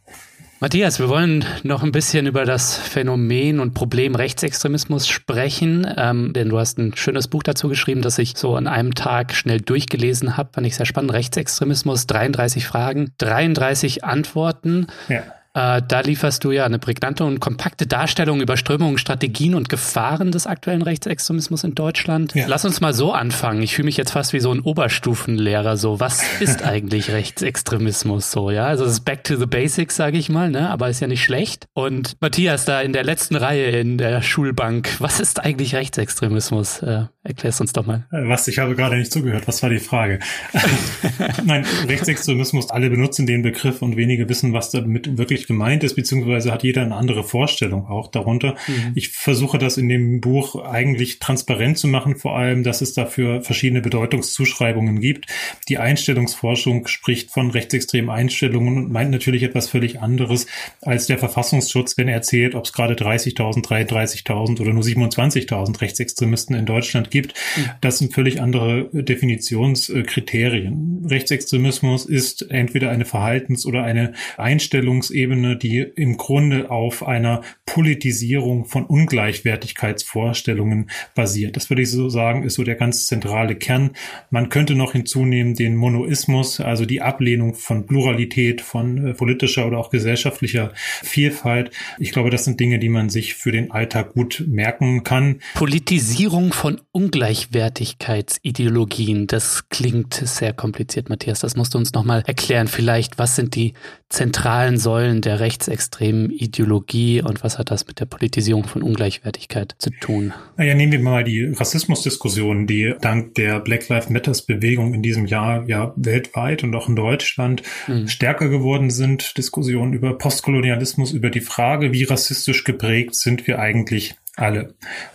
[0.61, 6.49] Matthias, wir wollen noch ein bisschen über das Phänomen und Problem Rechtsextremismus sprechen, ähm, denn
[6.49, 10.35] du hast ein schönes Buch dazu geschrieben, das ich so an einem Tag schnell durchgelesen
[10.35, 10.49] habe.
[10.51, 11.13] Fand ich sehr spannend.
[11.13, 14.87] Rechtsextremismus, 33 Fragen, 33 Antworten.
[15.07, 15.23] Ja.
[15.55, 20.31] Äh, da lieferst du ja eine prägnante und kompakte Darstellung über Strömungen, Strategien und Gefahren
[20.31, 22.35] des aktuellen Rechtsextremismus in Deutschland.
[22.35, 22.45] Ja.
[22.47, 23.63] Lass uns mal so anfangen.
[23.63, 25.75] Ich fühle mich jetzt fast wie so ein Oberstufenlehrer.
[25.75, 28.31] So, was ist eigentlich Rechtsextremismus?
[28.31, 30.69] So, ja, also es ist back to the basics, sage ich mal, ne?
[30.69, 31.67] Aber ist ja nicht schlecht.
[31.73, 36.83] Und Matthias, da in der letzten Reihe in der Schulbank, was ist eigentlich Rechtsextremismus?
[36.83, 38.05] Äh, erklär's uns doch mal.
[38.11, 38.47] Äh, was?
[38.47, 39.47] Ich habe gerade nicht zugehört.
[39.47, 40.19] Was war die Frage?
[41.43, 46.51] Nein, Rechtsextremismus, alle benutzen den Begriff und wenige wissen, was damit wirklich gemeint ist, beziehungsweise
[46.51, 48.55] hat jeder eine andere Vorstellung auch darunter.
[48.67, 48.91] Mhm.
[48.95, 53.41] Ich versuche das in dem Buch eigentlich transparent zu machen, vor allem, dass es dafür
[53.41, 55.27] verschiedene Bedeutungszuschreibungen gibt.
[55.67, 60.47] Die Einstellungsforschung spricht von rechtsextremen Einstellungen und meint natürlich etwas völlig anderes
[60.81, 66.55] als der Verfassungsschutz, wenn er erzählt, ob es gerade 30.000, 33.000 oder nur 27.000 Rechtsextremisten
[66.55, 67.33] in Deutschland gibt.
[67.55, 67.69] Mhm.
[67.81, 71.05] Das sind völlig andere Definitionskriterien.
[71.09, 78.65] Rechtsextremismus ist entweder eine Verhaltens- oder eine Einstellungsebene, Ebene, die im Grunde auf einer Politisierung
[78.65, 81.55] von Ungleichwertigkeitsvorstellungen basiert.
[81.55, 83.91] Das würde ich so sagen, ist so der ganz zentrale Kern.
[84.31, 89.77] Man könnte noch hinzunehmen den Monoismus, also die Ablehnung von Pluralität, von äh, politischer oder
[89.77, 91.69] auch gesellschaftlicher Vielfalt.
[91.99, 95.41] Ich glaube, das sind Dinge, die man sich für den Alltag gut merken kann.
[95.53, 101.41] Politisierung von Ungleichwertigkeitsideologien, das klingt sehr kompliziert, Matthias.
[101.41, 102.67] Das musst du uns nochmal erklären.
[102.67, 103.75] Vielleicht, was sind die
[104.09, 109.89] zentralen Säulen der rechtsextremen Ideologie und was hat das mit der Politisierung von Ungleichwertigkeit zu
[109.91, 110.33] tun?
[110.57, 115.25] Naja, nehmen wir mal die Rassismusdiskussion, die dank der Black Lives Matters Bewegung in diesem
[115.25, 118.07] Jahr ja weltweit und auch in Deutschland mhm.
[118.07, 119.37] stärker geworden sind.
[119.37, 124.73] Diskussionen über Postkolonialismus, über die Frage, wie rassistisch geprägt sind wir eigentlich alle.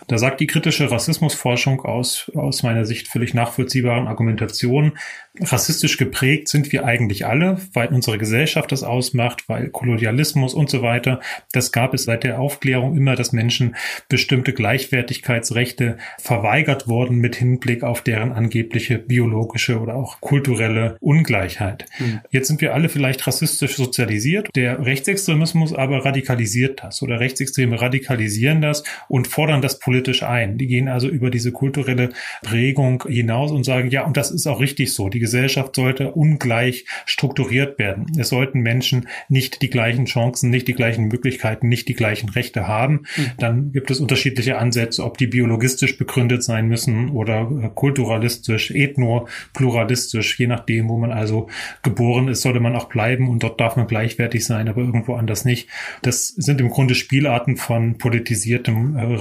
[0.08, 4.92] Da sagt die kritische Rassismusforschung aus, aus meiner Sicht völlig nachvollziehbaren Argumentationen,
[5.40, 10.82] rassistisch geprägt sind wir eigentlich alle, weil unsere Gesellschaft das ausmacht, weil Kolonialismus und so
[10.82, 11.20] weiter,
[11.52, 13.74] das gab es seit der Aufklärung immer, dass Menschen
[14.08, 21.86] bestimmte Gleichwertigkeitsrechte verweigert wurden mit Hinblick auf deren angebliche biologische oder auch kulturelle Ungleichheit.
[21.98, 22.20] Mhm.
[22.30, 28.60] Jetzt sind wir alle vielleicht rassistisch sozialisiert, der Rechtsextremismus aber radikalisiert das oder Rechtsextreme radikalisieren
[28.60, 30.58] das und fordern das politisch ein.
[30.58, 32.10] Die gehen also über diese kulturelle
[32.42, 35.08] Prägung hinaus und sagen, ja, und das ist auch richtig so.
[35.08, 38.06] Die Gesellschaft sollte ungleich strukturiert werden.
[38.18, 42.66] Es sollten Menschen nicht die gleichen Chancen, nicht die gleichen Möglichkeiten, nicht die gleichen Rechte
[42.66, 43.02] haben.
[43.16, 43.30] Mhm.
[43.38, 50.38] Dann gibt es unterschiedliche Ansätze, ob die biologistisch begründet sein müssen oder äh, kulturalistisch, ethno-pluralistisch,
[50.38, 51.48] je nachdem, wo man also
[51.82, 55.44] geboren ist, sollte man auch bleiben und dort darf man gleichwertig sein, aber irgendwo anders
[55.44, 55.68] nicht.
[56.02, 59.14] Das sind im Grunde Spielarten von politisiertem äh,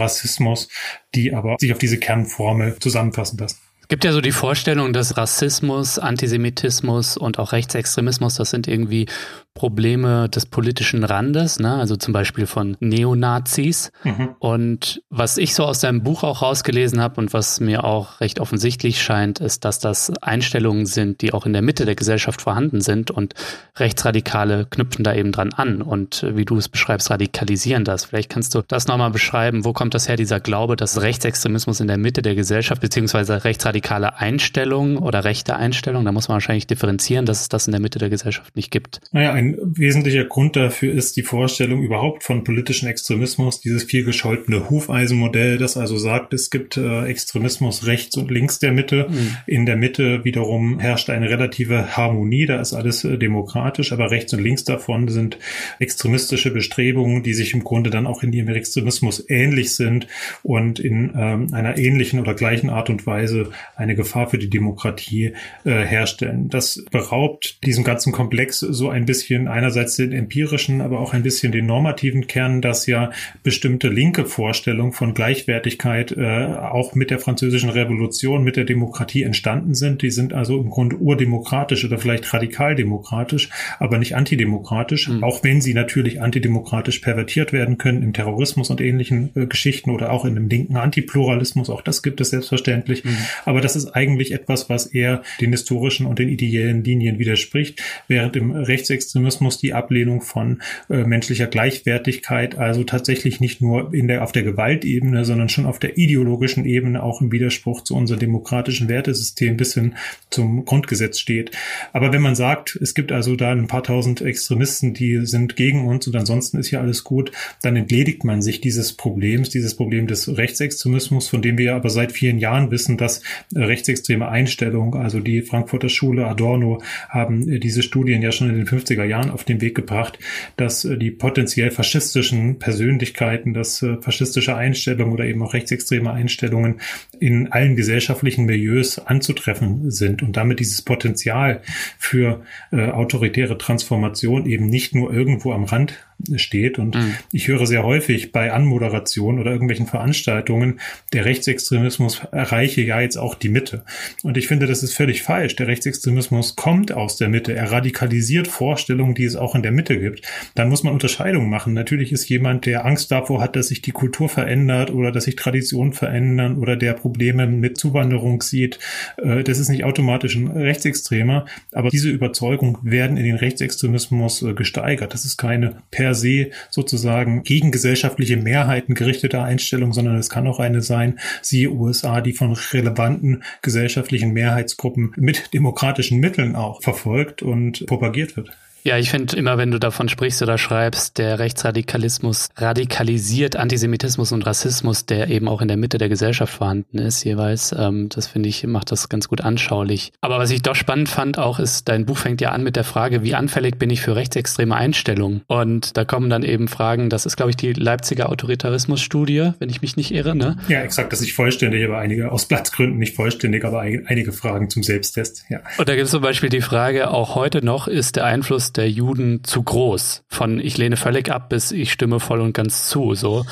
[1.15, 3.59] Die aber sich auf diese Kernformel zusammenfassen lassen.
[3.81, 9.07] Es gibt ja so die Vorstellung, dass Rassismus, Antisemitismus und auch Rechtsextremismus, das sind irgendwie
[9.53, 11.75] Probleme des politischen Randes, ne?
[11.75, 13.91] also zum Beispiel von Neonazis.
[14.03, 14.29] Mhm.
[14.39, 18.39] Und was ich so aus deinem Buch auch rausgelesen habe und was mir auch recht
[18.39, 22.81] offensichtlich scheint, ist, dass das Einstellungen sind, die auch in der Mitte der Gesellschaft vorhanden
[22.81, 23.35] sind und
[23.77, 28.05] Rechtsradikale knüpfen da eben dran an und wie du es beschreibst, radikalisieren das.
[28.05, 29.65] Vielleicht kannst du das nochmal beschreiben.
[29.65, 34.17] Wo kommt das her, dieser Glaube, dass Rechtsextremismus in der Mitte der Gesellschaft beziehungsweise rechtsradikale
[34.17, 37.99] Einstellungen oder rechte Einstellungen, da muss man wahrscheinlich differenzieren, dass es das in der Mitte
[37.99, 38.99] der Gesellschaft nicht gibt.
[39.11, 44.69] Naja, ein wesentlicher Grund dafür ist die Vorstellung überhaupt von politischen Extremismus, dieses viel gescholtene
[44.69, 49.07] Hufeisenmodell, das also sagt, es gibt äh, Extremismus rechts und links der Mitte.
[49.09, 49.37] Mhm.
[49.47, 54.33] In der Mitte wiederum herrscht eine relative Harmonie, da ist alles äh, demokratisch, aber rechts
[54.33, 55.37] und links davon sind
[55.79, 60.07] extremistische Bestrebungen, die sich im Grunde dann auch in ihrem Extremismus ähnlich sind
[60.41, 65.33] und in ähm, einer ähnlichen oder gleichen Art und Weise eine Gefahr für die Demokratie
[65.65, 66.49] äh, herstellen.
[66.49, 71.23] Das beraubt diesem ganzen Komplex so ein bisschen bisschen einerseits den empirischen, aber auch ein
[71.23, 77.19] bisschen den normativen Kern, dass ja bestimmte linke Vorstellungen von Gleichwertigkeit äh, auch mit der
[77.19, 80.01] französischen Revolution, mit der Demokratie entstanden sind.
[80.01, 85.23] Die sind also im Grunde urdemokratisch oder vielleicht radikaldemokratisch, aber nicht antidemokratisch, mhm.
[85.23, 90.11] auch wenn sie natürlich antidemokratisch pervertiert werden können im Terrorismus und ähnlichen äh, Geschichten oder
[90.11, 91.69] auch in dem linken Antipluralismus.
[91.69, 93.03] Auch das gibt es selbstverständlich.
[93.03, 93.17] Mhm.
[93.45, 98.35] Aber das ist eigentlich etwas, was eher den historischen und den ideellen Linien widerspricht, während
[98.35, 104.23] im Rechtsextremismus Extremismus die Ablehnung von äh, menschlicher Gleichwertigkeit, also tatsächlich nicht nur in der,
[104.23, 108.89] auf der Gewaltebene, sondern schon auf der ideologischen Ebene auch im Widerspruch zu unserem demokratischen
[108.89, 109.95] Wertesystem bis hin
[110.29, 111.51] zum Grundgesetz steht.
[111.93, 115.87] Aber wenn man sagt, es gibt also da ein paar tausend Extremisten, die sind gegen
[115.87, 117.31] uns und ansonsten ist ja alles gut,
[117.61, 122.11] dann entledigt man sich dieses Problems, dieses Problem des Rechtsextremismus, von dem wir aber seit
[122.11, 123.21] vielen Jahren wissen, dass
[123.55, 128.67] rechtsextreme Einstellungen, also die Frankfurter Schule, Adorno, haben äh, diese Studien ja schon in den
[128.67, 130.19] 50er Jahren auf den Weg gebracht,
[130.57, 136.81] dass äh, die potenziell faschistischen Persönlichkeiten, dass äh, faschistische Einstellungen oder eben auch rechtsextreme Einstellungen
[137.19, 141.61] in allen gesellschaftlichen Milieus anzutreffen sind und damit dieses Potenzial
[141.97, 145.93] für äh, autoritäre Transformation eben nicht nur irgendwo am Rand
[146.35, 146.79] steht.
[146.79, 147.15] Und mhm.
[147.31, 150.79] ich höre sehr häufig bei Anmoderation oder irgendwelchen Veranstaltungen,
[151.13, 153.83] der Rechtsextremismus erreiche ja jetzt auch die Mitte.
[154.23, 155.55] Und ich finde, das ist völlig falsch.
[155.55, 157.53] Der Rechtsextremismus kommt aus der Mitte.
[157.53, 160.25] Er radikalisiert Vorstellungen, die es auch in der Mitte gibt.
[160.55, 161.73] Dann muss man Unterscheidungen machen.
[161.73, 165.35] Natürlich ist jemand, der Angst davor hat, dass sich die Kultur verändert oder dass sich
[165.35, 168.79] Traditionen verändern oder der Probleme mit Zuwanderung sieht.
[169.17, 171.45] Äh, das ist nicht automatisch ein Rechtsextremer.
[171.71, 175.13] Aber diese Überzeugungen werden in den Rechtsextremismus äh, gesteigert.
[175.13, 180.47] Das ist keine per per se sozusagen gegen gesellschaftliche Mehrheiten gerichtete Einstellung, sondern es kann
[180.47, 187.41] auch eine sein, siehe USA, die von relevanten gesellschaftlichen Mehrheitsgruppen mit demokratischen Mitteln auch verfolgt
[187.41, 188.51] und propagiert wird.
[188.85, 194.45] Ja, ich finde immer, wenn du davon sprichst oder schreibst, der Rechtsradikalismus radikalisiert Antisemitismus und
[194.45, 197.73] Rassismus, der eben auch in der Mitte der Gesellschaft vorhanden ist, jeweils.
[197.77, 200.11] Ähm, das finde ich, macht das ganz gut anschaulich.
[200.19, 202.83] Aber was ich doch spannend fand auch, ist, dein Buch fängt ja an mit der
[202.83, 205.43] Frage, wie anfällig bin ich für rechtsextreme Einstellungen?
[205.47, 209.81] Und da kommen dann eben Fragen, das ist, glaube ich, die Leipziger Autoritarismusstudie, wenn ich
[209.81, 210.57] mich nicht irre, ne?
[210.67, 214.69] Ja, exakt, das ist nicht vollständig, aber einige, aus Platzgründen nicht vollständig, aber einige Fragen
[214.69, 215.61] zum Selbsttest, ja.
[215.77, 218.89] Und da gibt es zum Beispiel die Frage, auch heute noch ist der Einfluss der
[218.89, 220.23] Juden zu groß.
[220.27, 223.15] Von ich lehne völlig ab bis ich stimme voll und ganz zu.
[223.15, 223.45] So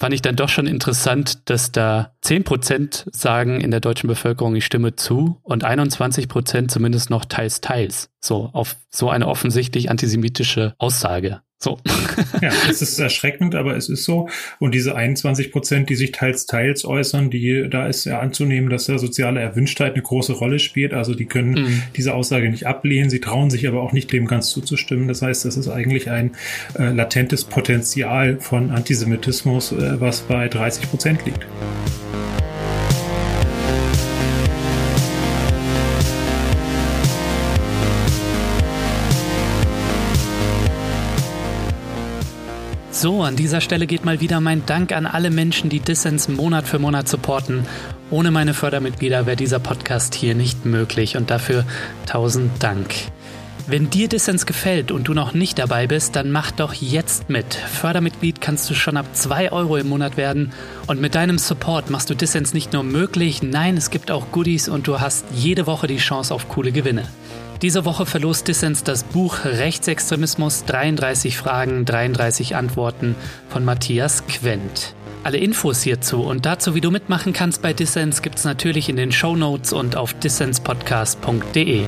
[0.00, 4.56] fand ich dann doch schon interessant, dass da 10 Prozent sagen in der deutschen Bevölkerung,
[4.56, 8.10] ich stimme zu und 21 Prozent zumindest noch teils, teils.
[8.20, 11.40] So auf so eine offensichtlich antisemitische Aussage.
[11.64, 11.78] So.
[12.42, 14.28] ja, es ist erschreckend, aber es ist so.
[14.58, 18.84] Und diese 21 Prozent, die sich teils, teils äußern, die, da ist ja anzunehmen, dass
[18.84, 20.92] da soziale Erwünschtheit eine große Rolle spielt.
[20.92, 21.82] Also die können mhm.
[21.96, 23.08] diese Aussage nicht ablehnen.
[23.08, 25.08] Sie trauen sich aber auch nicht dem ganz zuzustimmen.
[25.08, 26.32] Das heißt, das ist eigentlich ein
[26.78, 31.46] äh, latentes Potenzial von Antisemitismus, äh, was bei 30 Prozent liegt.
[43.04, 46.66] So, an dieser Stelle geht mal wieder mein Dank an alle Menschen, die Dissens Monat
[46.66, 47.66] für Monat supporten.
[48.08, 51.66] Ohne meine Fördermitglieder wäre dieser Podcast hier nicht möglich und dafür
[52.06, 52.94] tausend Dank.
[53.66, 57.52] Wenn dir Dissens gefällt und du noch nicht dabei bist, dann mach doch jetzt mit.
[57.52, 60.54] Fördermitglied kannst du schon ab 2 Euro im Monat werden
[60.86, 64.70] und mit deinem Support machst du Dissens nicht nur möglich, nein, es gibt auch Goodies
[64.70, 67.06] und du hast jede Woche die Chance auf coole Gewinne.
[67.64, 73.16] Diese Woche verlost Dissens das Buch Rechtsextremismus 33 Fragen, 33 Antworten
[73.48, 74.94] von Matthias Quent.
[75.22, 79.12] Alle Infos hierzu und dazu, wie du mitmachen kannst bei Dissens, gibt's natürlich in den
[79.12, 81.86] Show Notes und auf dissenspodcast.de.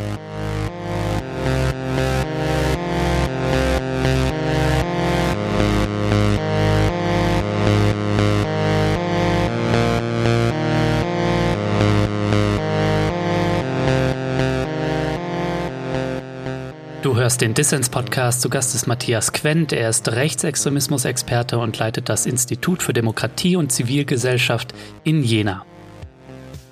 [17.27, 18.41] hörst den Dissens-Podcast.
[18.41, 19.73] Zu Gast ist Matthias Quent.
[19.73, 25.65] Er ist Rechtsextremismus-Experte und leitet das Institut für Demokratie und Zivilgesellschaft in Jena.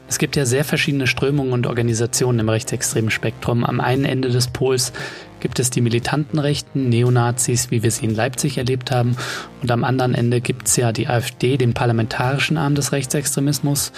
[0.08, 3.64] Es gibt ja sehr verschiedene Strömungen und Organisationen im rechtsextremen Spektrum.
[3.64, 4.92] Am einen Ende des Pols
[5.40, 9.16] gibt es die militanten Rechten, Neonazis, wie wir sie in Leipzig erlebt haben.
[9.60, 13.90] Und am anderen Ende gibt es ja die AfD, den parlamentarischen Arm des Rechtsextremismus.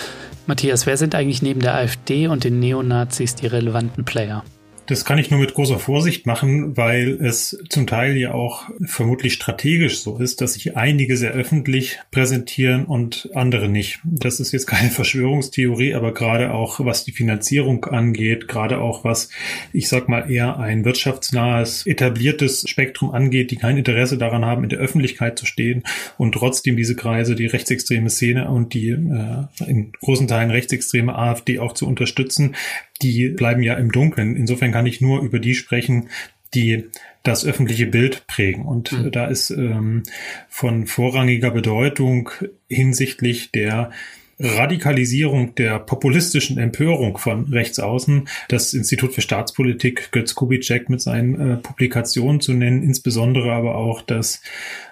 [0.47, 4.43] Matthias, wer sind eigentlich neben der AfD und den Neonazis die relevanten Player?
[4.87, 9.33] Das kann ich nur mit großer Vorsicht machen, weil es zum Teil ja auch vermutlich
[9.33, 13.99] strategisch so ist, dass sich einige sehr öffentlich präsentieren und andere nicht.
[14.05, 19.29] Das ist jetzt keine Verschwörungstheorie, aber gerade auch was die Finanzierung angeht, gerade auch was,
[19.73, 24.71] ich sag mal, eher ein wirtschaftsnahes, etabliertes Spektrum angeht, die kein Interesse daran haben, in
[24.71, 25.83] der Öffentlichkeit zu stehen
[26.17, 31.59] und trotzdem diese Kreise, die rechtsextreme Szene und die äh, in großen Teilen rechtsextreme AfD
[31.59, 32.55] auch zu unterstützen,
[33.03, 34.37] die bleiben ja im Dunkeln.
[34.37, 36.09] Insofern kann ich nur über die sprechen,
[36.55, 36.85] die
[37.23, 38.65] das öffentliche Bild prägen.
[38.65, 39.11] Und mhm.
[39.11, 40.03] da ist ähm,
[40.49, 42.31] von vorrangiger Bedeutung
[42.69, 43.91] hinsichtlich der
[44.39, 51.41] Radikalisierung der populistischen Empörung von rechts außen das Institut für Staatspolitik Götz Kubitschek mit seinen
[51.41, 54.43] äh, Publikationen zu nennen, insbesondere aber auch das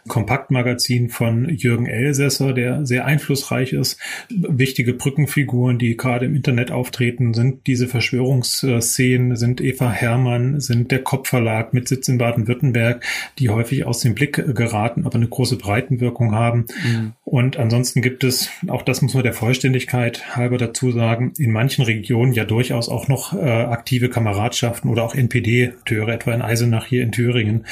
[0.08, 3.98] Kompaktmagazin von Jürgen Elsässer, der sehr einflussreich ist.
[4.28, 11.02] Wichtige Brückenfiguren, die gerade im Internet auftreten, sind diese Verschwörungsszenen, sind Eva Hermann, sind der
[11.02, 13.04] Kopfverlag mit Sitz in Baden-Württemberg,
[13.38, 16.66] die häufig aus dem Blick geraten, aber eine große Breitenwirkung haben.
[16.84, 17.12] Mhm.
[17.24, 21.84] Und ansonsten gibt es, auch das muss man der Vollständigkeit halber dazu sagen, in manchen
[21.84, 27.02] Regionen ja durchaus auch noch äh, aktive Kameradschaften oder auch NPD-Töre, etwa in Eisenach hier
[27.02, 27.64] in Thüringen,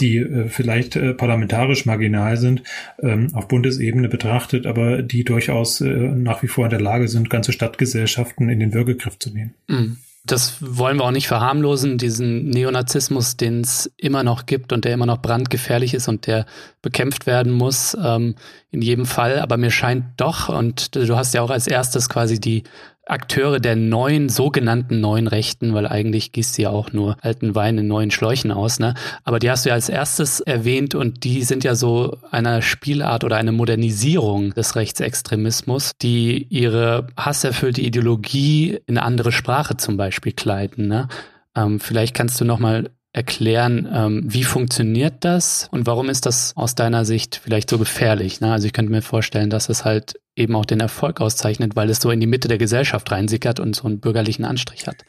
[0.00, 2.62] die äh, vielleicht äh, parlamentarisch marginal sind,
[3.00, 7.30] ähm, auf Bundesebene betrachtet, aber die durchaus äh, nach wie vor in der Lage sind,
[7.30, 9.54] ganze Stadtgesellschaften in den Würgegriff zu nehmen.
[9.68, 9.96] Mhm.
[10.26, 14.92] Das wollen wir auch nicht verharmlosen, diesen Neonazismus, den es immer noch gibt und der
[14.92, 16.44] immer noch brandgefährlich ist und der
[16.82, 18.34] bekämpft werden muss, ähm,
[18.70, 19.40] in jedem Fall.
[19.40, 22.64] Aber mir scheint doch, und du hast ja auch als erstes quasi die
[23.10, 27.78] Akteure der neuen, sogenannten neuen Rechten, weil eigentlich gießt sie ja auch nur alten Wein
[27.78, 28.94] in neuen Schläuchen aus, ne?
[29.24, 33.24] Aber die hast du ja als erstes erwähnt und die sind ja so eine Spielart
[33.24, 40.32] oder eine Modernisierung des Rechtsextremismus, die ihre hasserfüllte Ideologie in eine andere Sprache zum Beispiel
[40.32, 41.08] kleiden, ne?
[41.56, 46.52] Ähm, vielleicht kannst du noch mal erklären, ähm, wie funktioniert das und warum ist das
[46.56, 48.40] aus deiner Sicht vielleicht so gefährlich?
[48.40, 48.52] Ne?
[48.52, 52.00] Also ich könnte mir vorstellen, dass es halt eben auch den Erfolg auszeichnet, weil es
[52.00, 55.04] so in die Mitte der Gesellschaft reinsickert und so einen bürgerlichen Anstrich hat.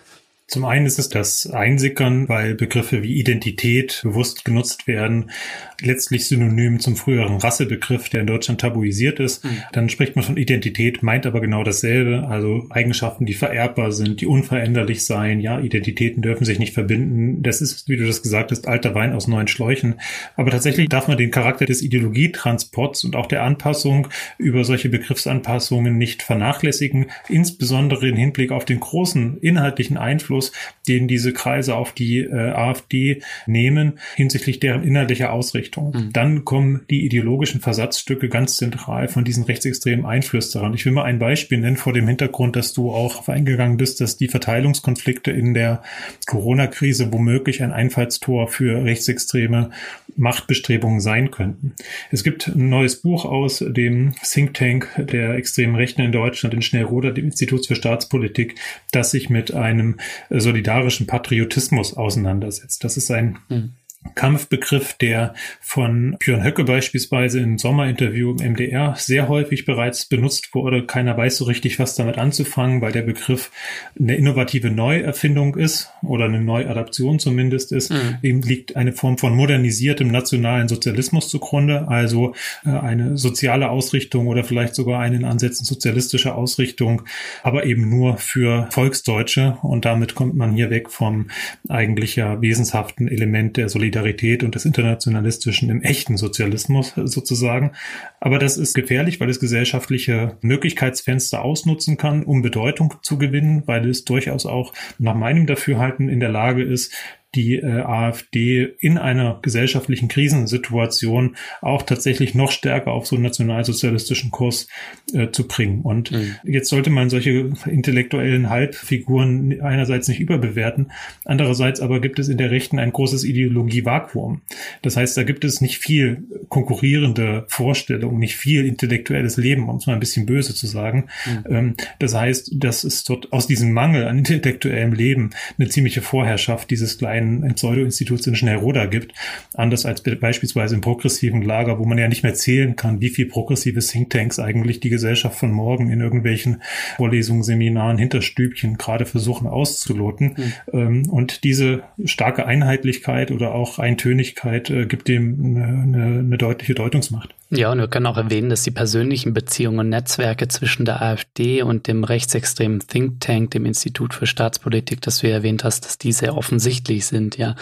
[0.52, 5.32] Zum einen ist es das Einsickern, weil Begriffe wie Identität bewusst genutzt werden,
[5.80, 9.46] letztlich synonym zum früheren Rassebegriff, der in Deutschland tabuisiert ist.
[9.46, 9.64] Mhm.
[9.72, 14.26] Dann spricht man von Identität, meint aber genau dasselbe, also Eigenschaften, die vererbbar sind, die
[14.26, 15.40] unveränderlich seien.
[15.40, 17.42] Ja, Identitäten dürfen sich nicht verbinden.
[17.44, 20.02] Das ist, wie du das gesagt hast, alter Wein aus neuen Schläuchen.
[20.36, 25.98] Aber tatsächlich darf man den Charakter des Ideologietransports und auch der Anpassung über solche Begriffsanpassungen
[25.98, 30.52] nicht vernachlässigen, insbesondere im Hinblick auf den großen inhaltlichen Einfluss, Einfluss,
[30.88, 35.94] den diese Kreise auf die äh, AfD nehmen hinsichtlich deren inhaltlicher Ausrichtung.
[35.94, 36.14] Mhm.
[36.14, 40.74] Dann kommen die ideologischen Versatzstücke ganz zentral von diesen rechtsextremen Einflüsterern.
[40.74, 44.18] Ich will mal ein Beispiel nennen vor dem Hintergrund, dass du auch eingegangen bist, dass
[44.18, 45.84] die Verteilungskonflikte in der
[46.26, 49.70] Corona-Krise womöglich ein Einfallstor für rechtsextreme
[50.18, 51.74] Machtbestrebungen sein könnten.
[52.12, 56.62] Es gibt ein neues Buch aus dem Think Tank der extremen Rechten in Deutschland in
[56.62, 58.56] Schnellroder, dem Institut für Staatspolitik,
[58.92, 59.98] das sich mit einem
[60.40, 62.84] solidarischen Patriotismus auseinandersetzt.
[62.84, 63.74] Das ist ein mhm
[64.16, 70.86] Kampfbegriff, der von Björn Höcke beispielsweise im Sommerinterview im MDR sehr häufig bereits benutzt wurde.
[70.86, 73.52] Keiner weiß so richtig, was damit anzufangen, weil der Begriff
[74.00, 77.92] eine innovative Neuerfindung ist oder eine Neuadaption zumindest ist.
[77.92, 78.18] Mhm.
[78.22, 82.34] Ihm liegt eine Form von modernisiertem nationalen Sozialismus zugrunde, also
[82.66, 87.04] äh, eine soziale Ausrichtung oder vielleicht sogar einen Ansätzen sozialistischer Ausrichtung,
[87.44, 91.28] aber eben nur für Volksdeutsche und damit kommt man hier weg vom
[91.70, 97.74] eigentlich ja wesenshaften Element der Solidarität Solidarität und des Internationalistischen im echten Sozialismus sozusagen.
[98.20, 103.90] Aber das ist gefährlich, weil es gesellschaftliche Möglichkeitsfenster ausnutzen kann, um Bedeutung zu gewinnen, weil
[103.90, 106.94] es durchaus auch nach meinem Dafürhalten in der Lage ist,
[107.36, 114.32] die äh, AfD in einer gesellschaftlichen Krisensituation auch tatsächlich noch stärker auf so einen nationalsozialistischen
[114.32, 114.68] Kurs
[115.14, 115.82] äh, zu bringen.
[115.82, 116.36] Und mhm.
[116.44, 120.92] jetzt sollte man solche intellektuellen Halbfiguren einerseits nicht überbewerten,
[121.24, 124.42] andererseits aber gibt es in der Rechten ein großes Ideologievakuum.
[124.82, 129.88] Das heißt, da gibt es nicht viel konkurrierende Vorstellungen, nicht viel intellektuelles Leben, um es
[129.88, 131.08] mal ein bisschen böse zu sagen.
[131.26, 131.46] Mhm.
[131.50, 136.70] Ähm, das heißt, dass es dort aus diesem Mangel an intellektuellem Leben eine ziemliche Vorherrschaft
[136.70, 139.14] dieses kleinen ein, Pseudo-Institut in Schnellroda gibt.
[139.54, 143.28] Anders als beispielsweise im progressiven Lager, wo man ja nicht mehr zählen kann, wie viel
[143.28, 146.62] progressive Thinktanks eigentlich die Gesellschaft von morgen in irgendwelchen
[146.98, 150.36] Vorlesungen, Seminaren, Hinterstübchen gerade versuchen auszuloten.
[150.72, 151.10] Mhm.
[151.10, 157.34] und diese starke Einheitlichkeit oder auch Eintönigkeit äh, gibt dem eine, eine, eine deutliche Deutungsmacht.
[157.54, 161.62] Ja, und wir können auch erwähnen, dass die persönlichen Beziehungen und Netzwerke zwischen der AfD
[161.64, 166.14] und dem rechtsextremen Think Tank, dem Institut für Staatspolitik, das du erwähnt hast, dass die
[166.14, 167.38] sehr offensichtlich sind.
[167.38, 167.56] Ja,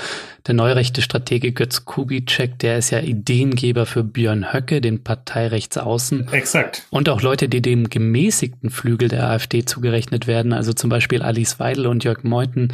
[0.48, 6.30] der neurechte Stratege Götz Kubitschek, der ist ja Ideengeber für Björn Höcke, den Parteirechtsaußen.
[6.32, 6.88] Exakt.
[6.90, 11.60] Und auch Leute, die dem gemäßigten Flügel der AfD zugerechnet werden, also zum Beispiel Alice
[11.60, 12.72] Weidel und Jörg Meuthen,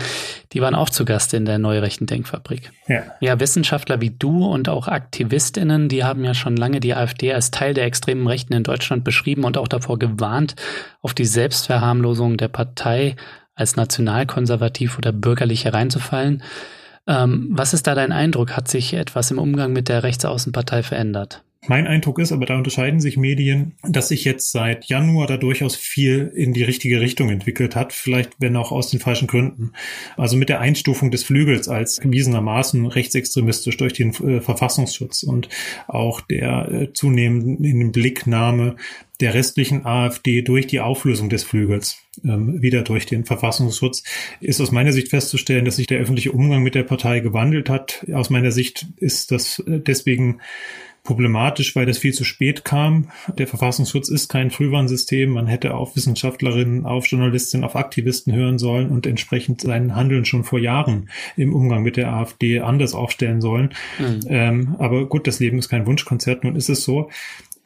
[0.54, 2.72] die waren auch zu Gast in der neurechten Denkfabrik.
[2.88, 3.04] Ja.
[3.20, 7.50] Ja, Wissenschaftler wie du und auch AktivistInnen, die haben ja schon lange die AfD als
[7.50, 10.56] Teil der extremen Rechten in Deutschland beschrieben und auch davor gewarnt,
[11.02, 13.16] auf die Selbstverharmlosung der Partei
[13.56, 16.44] als nationalkonservativ oder bürgerlich hereinzufallen.
[17.08, 18.56] Ähm, was ist da dein Eindruck?
[18.56, 21.44] Hat sich etwas im Umgang mit der Rechtsaußenpartei verändert?
[21.67, 25.75] Mein Eindruck ist, aber da unterscheiden sich Medien, dass sich jetzt seit Januar da durchaus
[25.75, 29.71] viel in die richtige Richtung entwickelt hat, vielleicht wenn auch aus den falschen Gründen.
[30.15, 35.49] Also mit der Einstufung des Flügels als gewiesenermaßen rechtsextremistisch durch den äh, Verfassungsschutz und
[35.88, 38.75] auch der äh, zunehmenden Blicknahme
[39.19, 44.04] der restlichen AfD durch die Auflösung des Flügels, ähm, wieder durch den Verfassungsschutz,
[44.41, 48.06] ist aus meiner Sicht festzustellen, dass sich der öffentliche Umgang mit der Partei gewandelt hat.
[48.13, 50.41] Aus meiner Sicht ist das äh, deswegen
[51.06, 53.10] problematisch, weil das viel zu spät kam.
[53.38, 55.30] Der Verfassungsschutz ist kein Frühwarnsystem.
[55.30, 60.44] Man hätte auf Wissenschaftlerinnen, auf Journalistinnen, auf Aktivisten hören sollen und entsprechend sein Handeln schon
[60.44, 63.70] vor Jahren im Umgang mit der AfD anders aufstellen sollen.
[64.00, 64.20] Mhm.
[64.28, 66.44] Ähm, aber gut, das Leben ist kein Wunschkonzert.
[66.44, 67.10] Nun ist es so.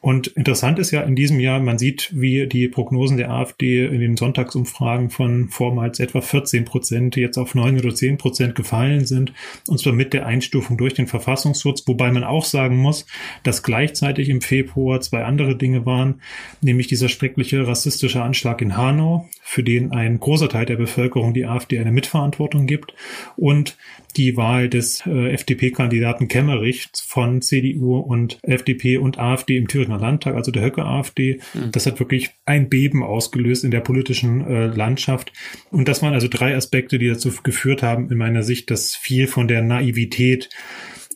[0.01, 3.99] Und interessant ist ja in diesem Jahr, man sieht, wie die Prognosen der AfD in
[3.99, 9.33] den Sonntagsumfragen von vormals etwa 14 Prozent jetzt auf 9 oder 10 Prozent gefallen sind.
[9.67, 13.05] Und zwar mit der Einstufung durch den Verfassungsschutz, wobei man auch sagen muss,
[13.43, 16.21] dass gleichzeitig im Februar zwei andere Dinge waren,
[16.62, 21.45] nämlich dieser schreckliche rassistische Anschlag in Hanau, für den ein großer Teil der Bevölkerung die
[21.45, 22.93] AfD eine Mitverantwortung gibt
[23.35, 23.77] und
[24.17, 30.36] die Wahl des äh, FDP-Kandidaten Kemmerich von CDU und FDP und AfD im Thüringer Landtag,
[30.36, 31.41] also der Höcke-AfD.
[31.54, 31.71] Mhm.
[31.71, 35.34] Das hat wirklich ein Beben ausgelöst in der politischen äh, Landschaft.
[35.71, 39.28] Und das waren also drei Aspekte, die dazu geführt haben, in meiner Sicht, dass viel
[39.28, 40.49] von der Naivität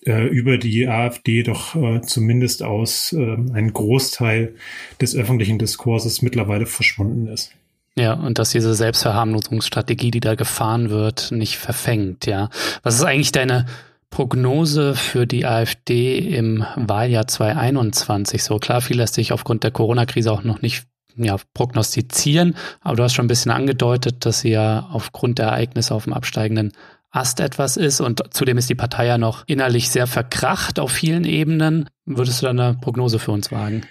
[0.05, 4.55] äh, über die AfD doch äh, zumindest aus äh, einem Großteil
[4.99, 7.51] des öffentlichen Diskurses mittlerweile verschwunden ist.
[7.95, 12.49] Ja, und dass diese Selbstverharmlosungsstrategie, die da gefahren wird, nicht verfängt, ja.
[12.81, 13.67] Was ist eigentlich deine
[14.13, 18.43] Prognose für die AfD im Wahljahr 2021?
[18.43, 23.03] So klar, viel lässt sich aufgrund der Corona-Krise auch noch nicht ja, prognostizieren, aber du
[23.03, 26.73] hast schon ein bisschen angedeutet, dass sie ja aufgrund der Ereignisse auf dem absteigenden
[27.09, 31.25] Ast etwas ist und zudem ist die Partei ja noch innerlich sehr verkracht auf vielen
[31.25, 31.89] Ebenen.
[32.05, 33.81] Würdest du da eine Prognose für uns wagen?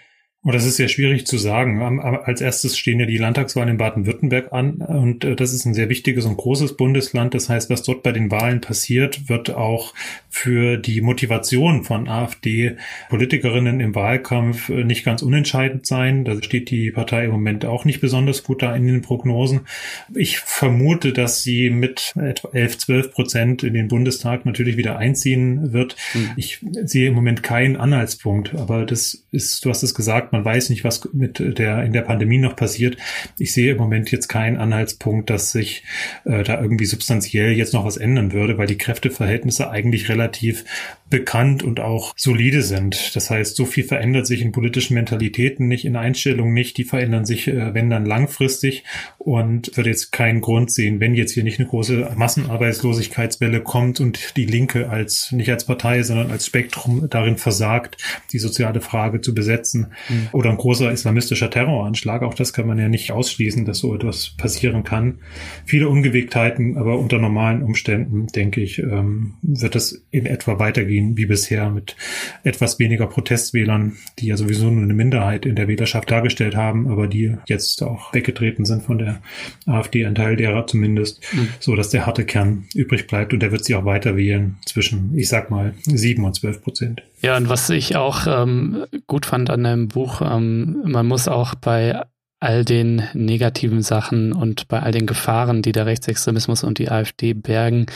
[0.45, 1.81] Und das ist sehr schwierig zu sagen.
[2.01, 5.89] Als erstes stehen ja die Landtagswahlen in Baden-Württemberg an und äh, das ist ein sehr
[5.89, 7.33] wichtiges und großes Bundesland.
[7.35, 9.95] Das heißt, was dort bei den Wahlen passiert, wird auch
[10.29, 16.25] für die Motivation von AfD-Politikerinnen im Wahlkampf äh, nicht ganz unentscheidend sein.
[16.25, 19.61] Da steht die Partei im Moment auch nicht besonders gut da in den Prognosen.
[20.13, 25.73] Ich vermute, dass sie mit etwa 11, 12 Prozent in den Bundestag natürlich wieder einziehen
[25.73, 25.95] wird.
[26.15, 26.31] Mhm.
[26.37, 30.71] Ich sehe im Moment keinen Anhaltspunkt, aber das ist, du hast es gesagt, man weiß
[30.71, 32.97] nicht, was mit der in der Pandemie noch passiert.
[33.39, 35.85] Ich sehe im Moment jetzt keinen Anhaltspunkt, dass sich
[36.25, 40.65] äh, da irgendwie substanziell jetzt noch was ändern würde, weil die Kräfteverhältnisse eigentlich relativ
[41.13, 43.15] bekannt und auch solide sind.
[43.15, 46.79] Das heißt, so viel verändert sich in politischen Mentalitäten nicht, in Einstellungen nicht.
[46.79, 48.83] Die verändern sich, äh, wenn dann langfristig
[49.19, 54.37] und würde jetzt keinen Grund sehen, wenn jetzt hier nicht eine große Massenarbeitslosigkeitswelle kommt und
[54.39, 57.99] die Linke als nicht als Partei, sondern als Spektrum darin versagt,
[58.33, 60.29] die soziale Frage zu besetzen mhm.
[60.33, 62.23] oder ein großer islamistischer Terroranschlag.
[62.23, 65.19] Auch das kann man ja nicht ausschließen, dass so etwas passieren kann.
[65.67, 71.27] Viele Ungewegtheiten, aber unter normalen Umständen, denke ich, ähm, wird das in etwa weitergehen wie
[71.27, 71.97] bisher mit
[72.43, 77.07] etwas weniger Protestwählern, die ja sowieso nur eine Minderheit in der Wählerschaft dargestellt haben, aber
[77.07, 79.21] die jetzt auch weggetreten sind von der
[79.67, 81.49] AfD, ein Teil derer zumindest, mhm.
[81.61, 85.17] so dass der harte Kern übrig bleibt und der wird sich auch weiter wählen zwischen,
[85.17, 87.03] ich sag mal, sieben und zwölf Prozent.
[87.21, 91.55] Ja, und was ich auch ähm, gut fand an deinem Buch, ähm, man muss auch
[91.55, 92.03] bei
[92.43, 97.35] all den negativen Sachen und bei all den Gefahren, die der Rechtsextremismus und die AfD
[97.35, 97.87] bergen,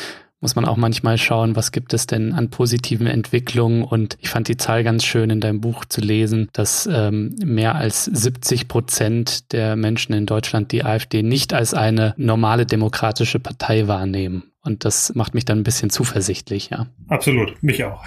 [0.41, 3.83] muss man auch manchmal schauen, was gibt es denn an positiven Entwicklungen.
[3.83, 7.75] Und ich fand die Zahl ganz schön in deinem Buch zu lesen, dass ähm, mehr
[7.75, 13.89] als 70 Prozent der Menschen in Deutschland die AfD nicht als eine normale demokratische Partei
[13.89, 14.45] wahrnehmen.
[14.67, 16.87] Und das macht mich dann ein bisschen zuversichtlich, ja.
[17.09, 18.03] Absolut, mich auch.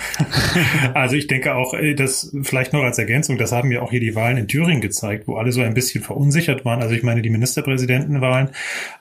[0.93, 3.99] also ich denke auch, äh, das vielleicht noch als Ergänzung, das haben ja auch hier
[3.99, 6.82] die Wahlen in Thüringen gezeigt, wo alle so ein bisschen verunsichert waren.
[6.82, 8.49] Also ich meine, die Ministerpräsidentenwahlen,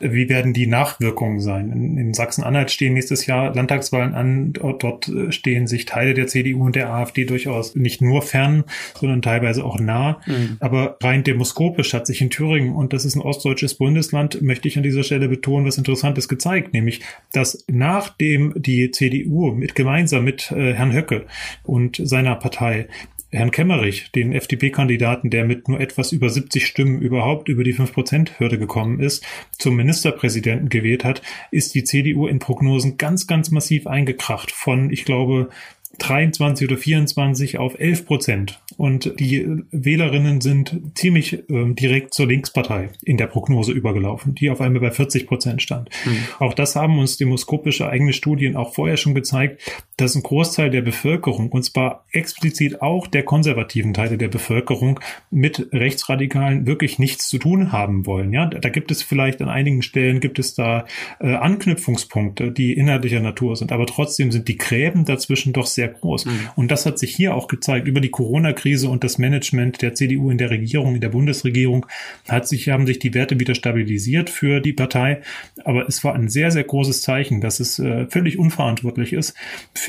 [0.01, 1.73] wie werden die Nachwirkungen sein?
[1.73, 4.53] In, in Sachsen-Anhalt stehen nächstes Jahr Landtagswahlen an.
[4.53, 8.65] Dort, dort äh, stehen sich Teile der CDU und der AfD durchaus nicht nur fern,
[8.95, 10.21] sondern teilweise auch nah.
[10.27, 10.57] Mhm.
[10.61, 14.77] Aber rein demoskopisch hat sich in Thüringen, und das ist ein ostdeutsches Bundesland, möchte ich
[14.77, 17.01] an dieser Stelle betonen, was Interessantes gezeigt, nämlich,
[17.33, 21.26] dass dass nachdem die CDU mit gemeinsam mit äh, Herrn Höcke
[21.62, 22.88] und seiner Partei
[23.30, 28.59] Herrn Kemmerich, den FDP-Kandidaten, der mit nur etwas über 70 Stimmen überhaupt über die 5-Prozent-Hürde
[28.59, 29.22] gekommen ist,
[29.59, 31.20] zum Ministerpräsidenten gewählt hat,
[31.51, 35.51] ist die CDU in Prognosen ganz, ganz massiv eingekracht von, ich glaube,
[35.99, 38.61] 23 oder 24 auf 11 Prozent.
[38.76, 44.61] Und die Wählerinnen sind ziemlich äh, direkt zur Linkspartei in der Prognose übergelaufen, die auf
[44.61, 45.90] einmal bei 40 Prozent stand.
[46.05, 46.18] Mhm.
[46.38, 49.61] Auch das haben uns demoskopische eigene Studien auch vorher schon gezeigt,
[49.96, 55.68] dass ein Großteil der Bevölkerung, und zwar explizit auch der konservativen Teile der Bevölkerung, mit
[55.72, 58.32] Rechtsradikalen wirklich nichts zu tun haben wollen.
[58.32, 60.86] Ja, da gibt es vielleicht an einigen Stellen gibt es da
[61.20, 66.26] äh, Anknüpfungspunkte, die inhaltlicher Natur sind, aber trotzdem sind die Gräben dazwischen doch sehr groß.
[66.26, 66.41] Mhm.
[66.57, 70.30] Und das hat sich hier auch gezeigt über die Corona-Krise und das Management der CDU
[70.30, 71.86] in der Regierung, in der Bundesregierung,
[72.28, 75.20] hat sich, haben sich die Werte wieder stabilisiert für die Partei.
[75.64, 79.34] Aber es war ein sehr, sehr großes Zeichen, dass es äh, völlig unverantwortlich ist,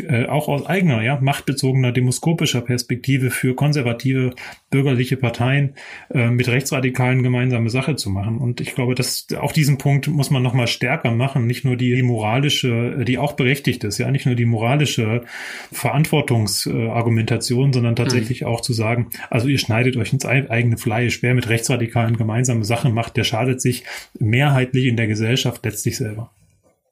[0.08, 4.34] äh, auch aus eigener, ja, machtbezogener, demoskopischer Perspektive für konservative
[4.70, 5.74] bürgerliche Parteien
[6.14, 8.38] äh, mit Rechtsradikalen gemeinsame Sache zu machen.
[8.38, 11.95] Und ich glaube, dass auch diesen Punkt muss man nochmal stärker machen, nicht nur die,
[11.95, 15.24] die moralische, die auch berechtigt ist, ja, nicht nur die moralische
[15.90, 18.48] Verantwortungsargumentation, sondern tatsächlich mhm.
[18.48, 21.22] auch zu sagen, also ihr schneidet euch ins eigene Fleisch.
[21.24, 23.84] Wer mit Rechtsradikalen gemeinsame Sachen macht, der schadet sich
[24.20, 26.32] mehrheitlich in der Gesellschaft letztlich selber.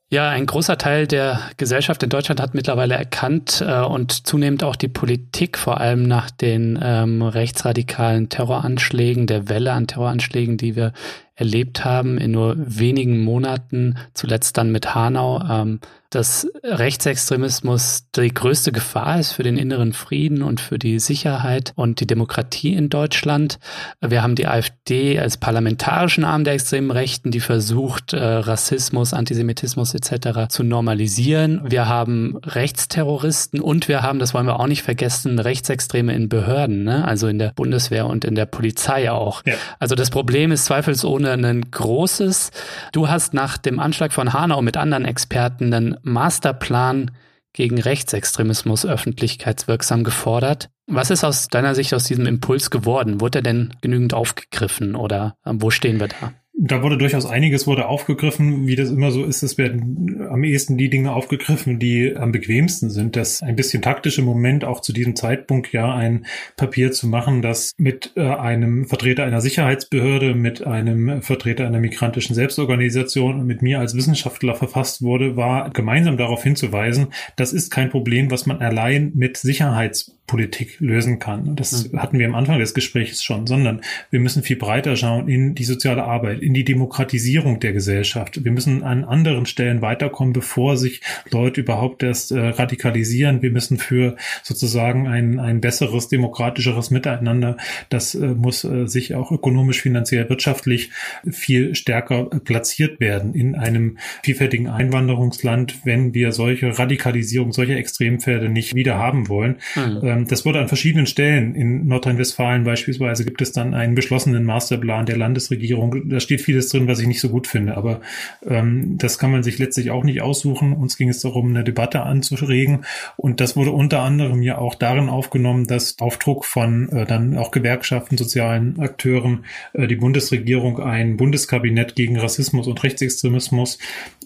[0.09, 4.77] Ja, ein großer Teil der Gesellschaft in Deutschland hat mittlerweile erkannt äh, und zunehmend auch
[4.77, 10.93] die Politik, vor allem nach den ähm, rechtsradikalen Terroranschlägen, der Welle an Terroranschlägen, die wir
[11.35, 18.71] erlebt haben in nur wenigen Monaten, zuletzt dann mit Hanau, ähm, dass Rechtsextremismus die größte
[18.71, 23.59] Gefahr ist für den inneren Frieden und für die Sicherheit und die Demokratie in Deutschland.
[24.01, 29.93] Wir haben die AfD als parlamentarischen Arm der extremen Rechten, die versucht, äh, Rassismus, Antisemitismus
[29.93, 30.47] etc.
[30.49, 31.61] zu normalisieren.
[31.65, 36.83] Wir haben Rechtsterroristen und wir haben, das wollen wir auch nicht vergessen, Rechtsextreme in Behörden,
[36.83, 37.05] ne?
[37.05, 39.43] also in der Bundeswehr und in der Polizei auch.
[39.45, 39.55] Ja.
[39.79, 42.51] Also das Problem ist zweifelsohne ein großes.
[42.93, 47.11] Du hast nach dem Anschlag von Hanau mit anderen Experten Masterplan
[47.53, 50.69] gegen Rechtsextremismus öffentlichkeitswirksam gefordert.
[50.85, 53.19] Was ist aus deiner Sicht aus diesem Impuls geworden?
[53.19, 56.33] Wurde er denn genügend aufgegriffen oder wo stehen wir da?
[56.59, 59.43] Da wurde durchaus einiges wurde aufgegriffen, wie das immer so ist.
[59.43, 63.15] Es werden am ehesten die Dinge aufgegriffen, die am bequemsten sind.
[63.15, 67.73] Das ein bisschen taktische Moment auch zu diesem Zeitpunkt ja ein Papier zu machen, das
[67.77, 73.79] mit äh, einem Vertreter einer Sicherheitsbehörde, mit einem Vertreter einer migrantischen Selbstorganisation und mit mir
[73.79, 79.11] als Wissenschaftler verfasst wurde, war gemeinsam darauf hinzuweisen, das ist kein Problem, was man allein
[79.13, 81.55] mit Sicherheits Politik lösen kann.
[81.55, 82.01] Das mhm.
[82.01, 85.63] hatten wir am Anfang des Gesprächs schon, sondern wir müssen viel breiter schauen in die
[85.63, 88.43] soziale Arbeit, in die Demokratisierung der Gesellschaft.
[88.43, 91.01] Wir müssen an anderen Stellen weiterkommen, bevor sich
[91.31, 93.41] Leute überhaupt erst äh, radikalisieren.
[93.41, 97.55] Wir müssen für sozusagen ein, ein besseres, demokratischeres Miteinander,
[97.89, 100.91] das äh, muss äh, sich auch ökonomisch, finanziell, wirtschaftlich
[101.29, 108.75] viel stärker platziert werden in einem vielfältigen Einwanderungsland, wenn wir solche Radikalisierung, solche Extremfälle nicht
[108.75, 109.57] wieder haben wollen.
[109.75, 110.16] Mhm.
[110.17, 115.05] Ähm, das wurde an verschiedenen Stellen in Nordrhein-Westfalen beispielsweise gibt es dann einen beschlossenen Masterplan
[115.05, 116.09] der Landesregierung.
[116.09, 118.01] Da steht vieles drin, was ich nicht so gut finde, aber
[118.45, 120.73] ähm, das kann man sich letztlich auch nicht aussuchen.
[120.73, 125.09] Uns ging es darum, eine Debatte anzuregen und das wurde unter anderem ja auch darin
[125.09, 131.17] aufgenommen, dass auf Druck von äh, dann auch Gewerkschaften, sozialen Akteuren äh, die Bundesregierung ein
[131.17, 133.77] Bundeskabinett gegen Rassismus und Rechtsextremismus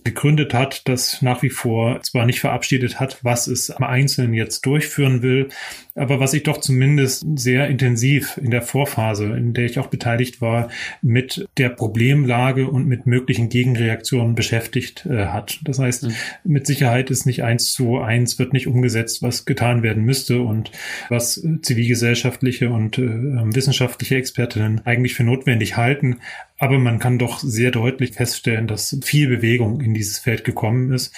[0.04, 4.66] gegründet hat, das nach wie vor zwar nicht verabschiedet hat, was es am Einzelnen jetzt
[4.66, 5.49] durchführen will,
[5.95, 10.41] aber was ich doch zumindest sehr intensiv in der Vorphase, in der ich auch beteiligt
[10.41, 10.70] war,
[11.02, 15.60] mit der Problemlage und mit möglichen Gegenreaktionen beschäftigt äh, hat.
[15.64, 16.14] Das heißt, mhm.
[16.43, 20.72] mit Sicherheit ist nicht eins zu eins, wird nicht umgesetzt, was getan werden müsste und
[21.10, 26.20] was zivilgesellschaftliche und äh, wissenschaftliche Expertinnen eigentlich für notwendig halten.
[26.62, 31.12] Aber man kann doch sehr deutlich feststellen, dass viel Bewegung in dieses Feld gekommen ist.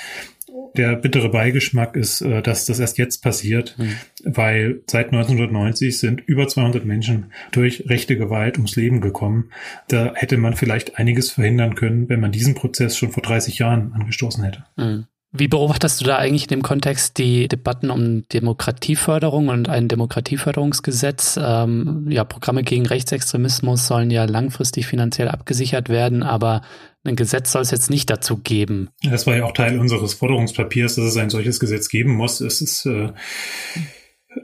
[0.78, 3.98] Der bittere Beigeschmack ist, äh, dass das erst jetzt passiert, mhm.
[4.24, 9.50] weil seit 1990 sind über 200 Menschen durch rechte Gewalt ums Leben gekommen.
[9.89, 13.91] Da hätte man vielleicht einiges verhindern können, wenn man diesen Prozess schon vor 30 Jahren
[13.91, 14.64] angestoßen hätte.
[14.78, 15.08] Mhm.
[15.36, 21.40] Wie beobachtest du da eigentlich in dem Kontext die Debatten um Demokratieförderung und ein Demokratieförderungsgesetz?
[21.42, 26.62] Ähm, ja, Programme gegen Rechtsextremismus sollen ja langfristig finanziell abgesichert werden, aber
[27.04, 28.90] ein Gesetz soll es jetzt nicht dazu geben.
[29.02, 32.40] Das war ja auch Teil unseres Forderungspapiers, dass es ein solches Gesetz geben muss.
[32.40, 33.10] Es ist äh,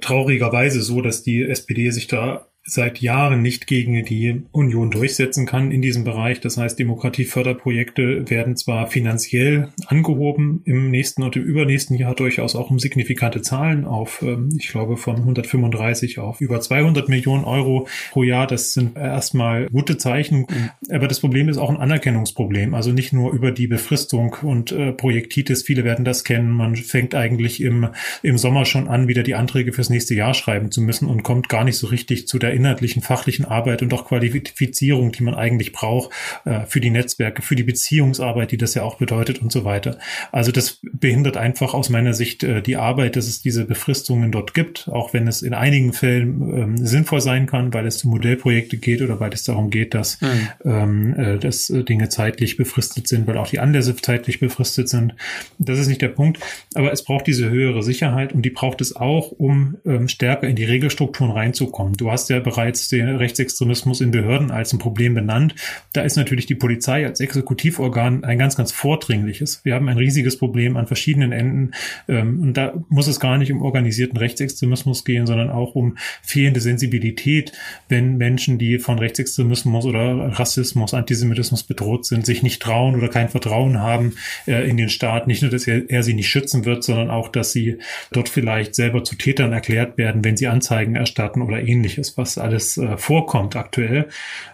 [0.02, 5.72] traurigerweise so, dass die SPD sich da seit Jahren nicht gegen die Union durchsetzen kann
[5.72, 6.40] in diesem Bereich.
[6.40, 12.70] Das heißt, Demokratieförderprojekte werden zwar finanziell angehoben im nächsten und im übernächsten Jahr durchaus auch
[12.70, 18.24] um signifikante Zahlen auf, ähm, ich glaube, von 135 auf über 200 Millionen Euro pro
[18.24, 18.46] Jahr.
[18.46, 20.46] Das sind erstmal gute Zeichen.
[20.50, 20.70] Mhm.
[20.92, 22.74] Aber das Problem ist auch ein Anerkennungsproblem.
[22.74, 25.64] Also nicht nur über die Befristung und äh, Projektitis.
[25.64, 26.52] Viele werden das kennen.
[26.52, 27.90] Man fängt eigentlich im,
[28.22, 31.50] im Sommer schon an, wieder die Anträge fürs nächste Jahr schreiben zu müssen und kommt
[31.50, 35.72] gar nicht so richtig zu der inhaltlichen, fachlichen Arbeit und auch Qualifizierung, die man eigentlich
[35.72, 36.12] braucht
[36.46, 39.98] äh, für die Netzwerke, für die Beziehungsarbeit, die das ja auch bedeutet und so weiter.
[40.32, 44.54] Also das behindert einfach aus meiner Sicht äh, die Arbeit, dass es diese Befristungen dort
[44.54, 48.78] gibt, auch wenn es in einigen Fällen ähm, sinnvoll sein kann, weil es um Modellprojekte
[48.78, 50.50] geht oder weil es darum geht, dass, mhm.
[50.66, 55.16] ähm, äh, dass äh, Dinge zeitlich befristet sind, weil auch die Anlässe zeitlich befristet sind.
[55.58, 56.40] Das ist nicht der Punkt,
[56.74, 60.56] aber es braucht diese höhere Sicherheit und die braucht es auch, um ähm, stärker in
[60.56, 61.94] die Regelstrukturen reinzukommen.
[61.94, 65.56] Du hast ja bereits den Rechtsextremismus in Behörden als ein Problem benannt.
[65.94, 69.62] Da ist natürlich die Polizei als Exekutivorgan ein ganz, ganz vordringliches.
[69.64, 71.72] Wir haben ein riesiges Problem an verschiedenen Enden.
[72.08, 76.60] Ähm, und da muss es gar nicht um organisierten Rechtsextremismus gehen, sondern auch um fehlende
[76.60, 77.52] Sensibilität,
[77.88, 83.30] wenn Menschen, die von Rechtsextremismus oder Rassismus, Antisemitismus bedroht sind, sich nicht trauen oder kein
[83.30, 84.16] Vertrauen haben
[84.48, 85.28] äh, in den Staat.
[85.28, 87.78] Nicht nur, dass er, er sie nicht schützen wird, sondern auch, dass sie
[88.12, 92.78] dort vielleicht selber zu Tätern erklärt werden, wenn sie Anzeigen erstatten oder ähnliches, was alles
[92.78, 94.10] äh, vorkommt aktuell.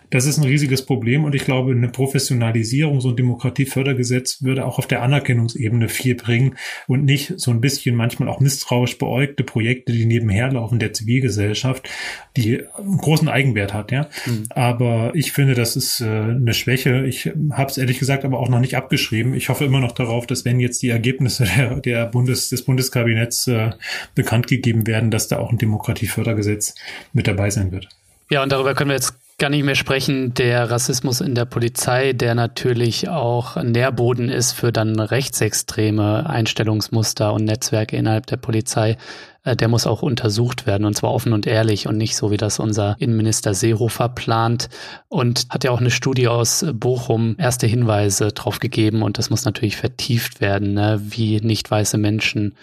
[0.10, 4.78] Das ist ein riesiges Problem und ich glaube, eine Professionalisierung, so ein Demokratiefördergesetz würde auch
[4.78, 6.56] auf der Anerkennungsebene viel bringen
[6.88, 11.90] und nicht so ein bisschen manchmal auch misstrauisch beäugte Projekte, die nebenher laufen der Zivilgesellschaft,
[12.38, 14.10] die einen großen Eigenwert hat, ja.
[14.26, 14.44] Mhm.
[14.50, 17.06] Aber ich finde, das ist äh, eine Schwäche.
[17.06, 19.34] Ich habe es ehrlich gesagt aber auch noch nicht abgeschrieben.
[19.34, 23.48] Ich hoffe immer noch darauf, dass wenn jetzt die Ergebnisse der, der Bundes, des Bundeskabinetts
[23.48, 23.72] äh,
[24.14, 26.76] bekannt gegeben werden, dass da auch ein Demokratiefördergesetz
[27.14, 27.90] mit dabei sein wird.
[28.30, 30.34] Ja, und darüber können wir jetzt gar nicht mehr sprechen.
[30.34, 37.44] Der Rassismus in der Polizei, der natürlich auch Nährboden ist für dann rechtsextreme Einstellungsmuster und
[37.44, 38.98] Netzwerke innerhalb der Polizei,
[39.44, 42.38] äh, der muss auch untersucht werden und zwar offen und ehrlich und nicht so, wie
[42.38, 44.70] das unser Innenminister Seehofer plant
[45.10, 49.44] und hat ja auch eine Studie aus Bochum erste Hinweise drauf gegeben und das muss
[49.44, 51.02] natürlich vertieft werden, ne?
[51.04, 52.56] wie nicht weiße Menschen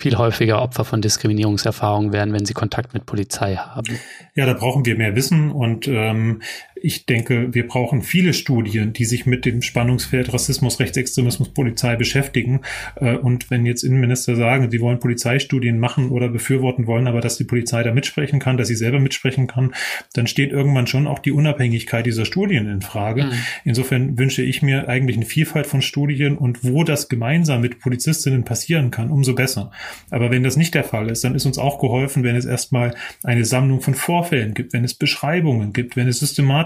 [0.00, 3.98] viel häufiger Opfer von Diskriminierungserfahrungen werden, wenn sie Kontakt mit Polizei haben.
[4.34, 6.40] Ja, da brauchen wir mehr Wissen und ähm,
[6.82, 12.60] Ich denke, wir brauchen viele Studien, die sich mit dem Spannungsfeld Rassismus, Rechtsextremismus, Polizei beschäftigen.
[12.96, 17.36] Äh, und wenn jetzt Innenminister sagen, sie wollen Polizeistudien machen oder befürworten wollen, aber dass
[17.36, 19.74] die Polizei da mitsprechen kann, dass sie selber mitsprechen kann,
[20.14, 23.24] dann steht irgendwann schon auch die Unabhängigkeit dieser Studien in Frage.
[23.24, 23.32] Mhm.
[23.64, 28.44] Insofern wünsche ich mir eigentlich eine Vielfalt von Studien und wo das gemeinsam mit Polizistinnen
[28.44, 29.70] passieren kann, umso besser.
[30.10, 32.94] Aber wenn das nicht der Fall ist, dann ist uns auch geholfen, wenn es erstmal
[33.22, 36.20] eine Sammlung von Vorfällen gibt, wenn es Beschreibungen gibt, wenn es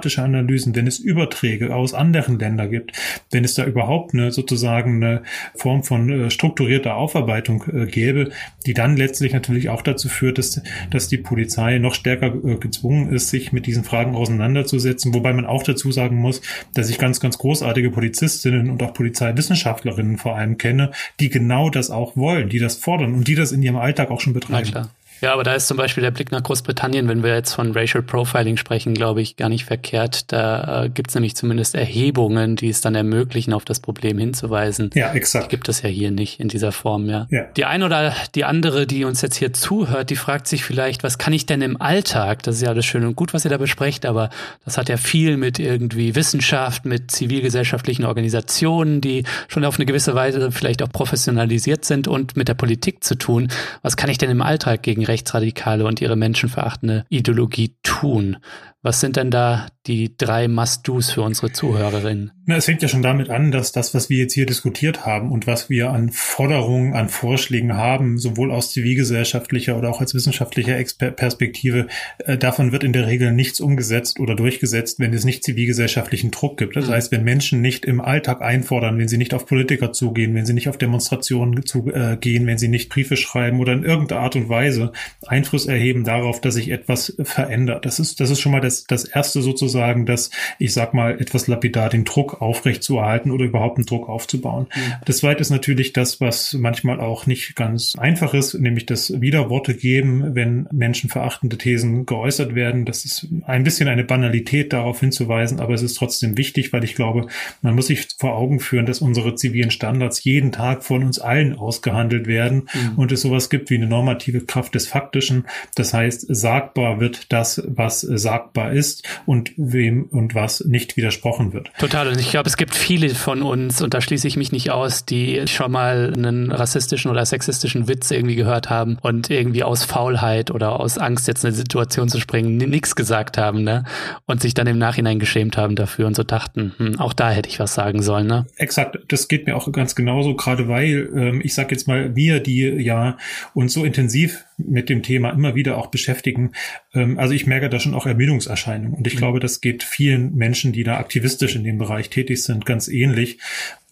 [0.05, 2.92] systematische Analysen, wenn es Überträge aus anderen Ländern gibt,
[3.30, 5.22] wenn es da überhaupt eine sozusagen eine
[5.55, 8.30] Form von äh, strukturierter Aufarbeitung äh, gäbe,
[8.66, 13.12] die dann letztlich natürlich auch dazu führt, dass, dass die Polizei noch stärker äh, gezwungen
[13.12, 15.14] ist, sich mit diesen Fragen auseinanderzusetzen.
[15.14, 16.42] Wobei man auch dazu sagen muss,
[16.74, 20.90] dass ich ganz, ganz großartige Polizistinnen und auch Polizeiwissenschaftlerinnen vor allem kenne,
[21.20, 24.20] die genau das auch wollen, die das fordern und die das in ihrem Alltag auch
[24.20, 24.88] schon betreiben.
[25.25, 28.03] Ja, aber da ist zum Beispiel der Blick nach Großbritannien, wenn wir jetzt von Racial
[28.03, 30.31] Profiling sprechen, glaube ich, gar nicht verkehrt.
[30.31, 34.91] Da äh, gibt es nämlich zumindest Erhebungen, die es dann ermöglichen, auf das Problem hinzuweisen.
[34.93, 35.47] Ja, exakt.
[35.47, 37.27] Die gibt es ja hier nicht in dieser Form, ja.
[37.31, 37.45] ja.
[37.57, 41.16] Die eine oder die andere, die uns jetzt hier zuhört, die fragt sich vielleicht, was
[41.16, 42.43] kann ich denn im Alltag?
[42.43, 44.29] Das ist ja alles schön und gut, was ihr da besprecht, aber
[44.66, 50.14] das hat ja viel mit irgendwie Wissenschaft, mit zivilgesellschaftlichen Organisationen, die schon auf eine gewisse
[50.14, 53.49] Weise vielleicht auch professionalisiert sind und mit der Politik zu tun.
[53.81, 58.39] Was kann ich denn im Alltag gegen Rechtsradikale und ihre menschenverachtende Ideologie tun.
[58.85, 62.32] Was sind denn da die drei Must-Dos für unsere Zuhörerinnen?
[62.45, 65.32] Na, es fängt ja schon damit an, dass das, was wir jetzt hier diskutiert haben
[65.32, 70.76] und was wir an Forderungen, an Vorschlägen haben, sowohl aus zivilgesellschaftlicher oder auch als wissenschaftlicher
[70.76, 71.87] Exper Perspektive,
[72.18, 76.59] äh, davon wird in der Regel nichts umgesetzt oder durchgesetzt, wenn es nicht zivilgesellschaftlichen Druck
[76.59, 76.76] gibt.
[76.76, 76.93] Das mhm.
[76.93, 80.53] heißt, wenn Menschen nicht im Alltag einfordern, wenn sie nicht auf Politiker zugehen, wenn sie
[80.53, 84.37] nicht auf Demonstrationen zu, äh, gehen, wenn sie nicht Briefe schreiben oder in irgendeiner Art
[84.37, 84.93] und Weise
[85.26, 87.87] Einfluss erheben darauf, dass sich etwas verändert.
[87.87, 91.47] Das ist, das ist schon mal das, das erste sozusagen, dass ich sag mal etwas
[91.47, 94.66] lapidar den Druck aufrecht zu erhalten oder überhaupt einen Druck aufzubauen.
[94.75, 94.93] Mhm.
[95.05, 99.75] Das zweite ist natürlich das, was manchmal auch nicht ganz einfach ist, nämlich das Widerworte
[99.75, 102.85] geben, wenn menschenverachtende Thesen geäußert werden.
[102.85, 106.95] Das ist ein bisschen eine Banalität darauf hinzuweisen, aber es ist trotzdem wichtig, weil ich
[106.95, 107.27] glaube,
[107.62, 111.57] man muss sich vor Augen führen, dass unsere zivilen Standards jeden Tag von uns allen
[111.57, 112.99] ausgehandelt werden mhm.
[112.99, 115.47] und es sowas gibt wie eine normative Kraft des Faktischen.
[115.75, 121.71] Das heißt, sagbar wird das, was sagbar ist und wem und was nicht widersprochen wird.
[121.79, 122.09] Total.
[122.09, 125.05] Und ich glaube, es gibt viele von uns, und da schließe ich mich nicht aus,
[125.05, 130.51] die schon mal einen rassistischen oder sexistischen Witz irgendwie gehört haben und irgendwie aus Faulheit
[130.51, 133.85] oder aus Angst, jetzt in eine Situation zu springen, nichts gesagt haben, ne?
[134.27, 137.49] Und sich dann im Nachhinein geschämt haben dafür und so dachten, hm, auch da hätte
[137.49, 138.47] ich was sagen sollen, ne?
[138.57, 138.99] Exakt.
[139.09, 142.61] Das geht mir auch ganz genauso, gerade weil, ähm, ich sag jetzt mal, wir, die
[142.61, 143.17] ja
[143.55, 146.53] uns so intensiv mit dem Thema immer wieder auch beschäftigen.
[146.95, 148.95] Ähm, also ich merke da schon auch Ermüdungserscheinungen.
[148.95, 149.18] Und ich mhm.
[149.18, 153.38] glaube, das geht vielen Menschen, die da aktivistisch in dem Bereich tätig sind, ganz ähnlich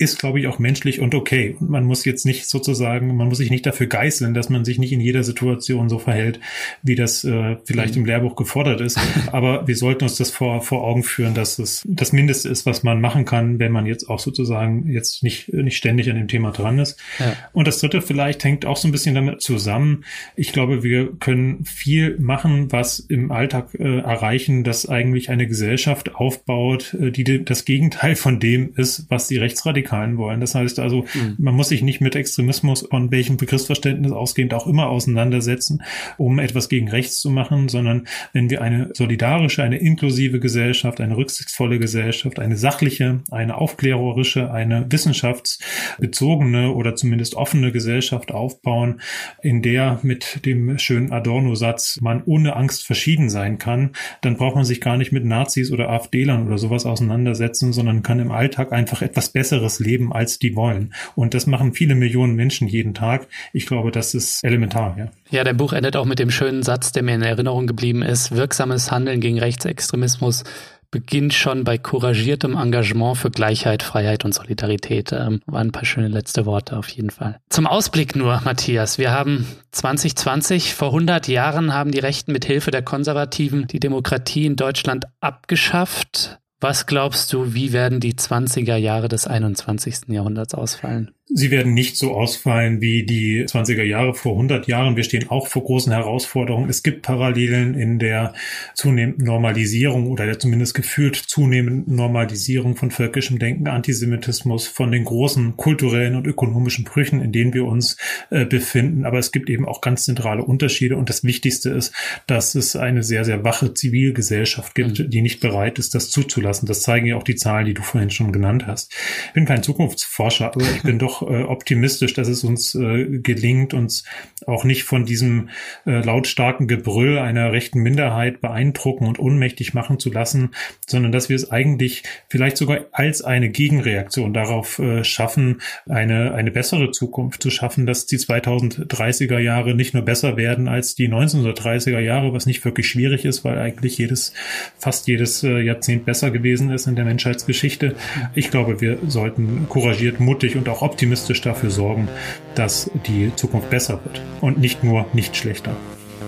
[0.02, 1.56] ist, glaube ich, auch menschlich und okay.
[1.60, 4.78] Und man muss jetzt nicht sozusagen, man muss sich nicht dafür geißeln, dass man sich
[4.78, 6.40] nicht in jeder Situation so verhält,
[6.82, 8.00] wie das äh, vielleicht mhm.
[8.00, 8.98] im Lehrbuch gefordert ist.
[9.32, 12.82] Aber wir sollten uns das vor, vor Augen führen, dass es das Mindeste ist, was
[12.82, 16.50] man machen kann, wenn man jetzt auch sozusagen jetzt nicht, nicht ständig an dem Thema
[16.50, 16.98] dran ist.
[17.20, 17.36] Ja.
[17.52, 20.04] Und das dritte vielleicht hängt auch so ein bisschen damit zusammen.
[20.34, 26.16] Ich glaube, wir können viel machen, was im Alltag äh, erreichen, dass eigentlich eine Gesellschaft
[26.16, 30.40] aufbaut, äh, die das Gegenteil von dem ist, was die Rechtsradikalen Radikalen wollen.
[30.40, 31.36] Das heißt also, mhm.
[31.38, 35.82] man muss sich nicht mit Extremismus von welchem Begriffsverständnis ausgehend auch immer auseinandersetzen,
[36.16, 41.16] um etwas gegen rechts zu machen, sondern wenn wir eine solidarische, eine inklusive Gesellschaft, eine
[41.16, 49.00] rücksichtsvolle Gesellschaft, eine sachliche, eine aufklärerische, eine wissenschaftsbezogene oder zumindest offene Gesellschaft aufbauen,
[49.42, 53.90] in der mit dem schönen Adorno-Satz man ohne Angst verschieden sein kann,
[54.22, 58.20] dann braucht man sich gar nicht mit Nazis oder AfD-Lern oder sowas auseinandersetzen, sondern kann
[58.20, 60.94] im Alltag einfach etwas Besseres leben, als die wollen.
[61.14, 63.28] Und das machen viele Millionen Menschen jeden Tag.
[63.52, 65.10] Ich glaube, das ist elementar, ja.
[65.30, 68.32] Ja, dein Buch endet auch mit dem schönen Satz, der mir in Erinnerung geblieben ist.
[68.32, 70.44] Wirksames Handeln gegen Rechtsextremismus
[70.92, 75.10] beginnt schon bei couragiertem Engagement für Gleichheit, Freiheit und Solidarität.
[75.10, 77.38] Ähm, waren ein paar schöne letzte Worte auf jeden Fall.
[77.48, 78.98] Zum Ausblick nur, Matthias.
[78.98, 84.44] Wir haben 2020, vor 100 Jahren haben die Rechten mit Hilfe der Konservativen die Demokratie
[84.44, 86.38] in Deutschland abgeschafft.
[86.62, 90.02] Was glaubst du, wie werden die 20er Jahre des 21.
[90.06, 91.10] Jahrhunderts ausfallen?
[91.34, 94.96] Sie werden nicht so ausfallen wie die 20er Jahre vor 100 Jahren.
[94.96, 96.68] Wir stehen auch vor großen Herausforderungen.
[96.68, 98.34] Es gibt Parallelen in der
[98.74, 105.56] zunehmenden Normalisierung oder der zumindest gefühlt zunehmenden Normalisierung von völkischem Denken, Antisemitismus, von den großen
[105.56, 107.96] kulturellen und ökonomischen Brüchen, in denen wir uns
[108.28, 109.06] äh, befinden.
[109.06, 110.96] Aber es gibt eben auch ganz zentrale Unterschiede.
[110.96, 111.94] Und das Wichtigste ist,
[112.26, 115.08] dass es eine sehr, sehr wache Zivilgesellschaft gibt, mhm.
[115.08, 116.66] die nicht bereit ist, das zuzulassen.
[116.66, 118.92] Das zeigen ja auch die Zahlen, die du vorhin schon genannt hast.
[119.28, 123.74] Ich bin kein Zukunftsforscher, aber ich bin doch äh, optimistisch, dass es uns äh, gelingt,
[123.74, 124.04] uns
[124.46, 125.48] auch nicht von diesem
[125.86, 130.50] äh, lautstarken Gebrüll einer rechten Minderheit beeindrucken und ohnmächtig machen zu lassen,
[130.86, 136.50] sondern dass wir es eigentlich vielleicht sogar als eine Gegenreaktion darauf äh, schaffen, eine, eine
[136.50, 142.00] bessere Zukunft zu schaffen, dass die 2030er Jahre nicht nur besser werden als die 1930er
[142.00, 144.32] Jahre, was nicht wirklich schwierig ist, weil eigentlich jedes,
[144.78, 147.94] fast jedes äh, Jahrzehnt besser gewesen ist in der Menschheitsgeschichte.
[148.34, 152.06] Ich glaube, wir sollten couragiert, mutig und auch optimistisch dafür sorgen,
[152.54, 155.74] dass die Zukunft besser wird und nicht nur nicht schlechter.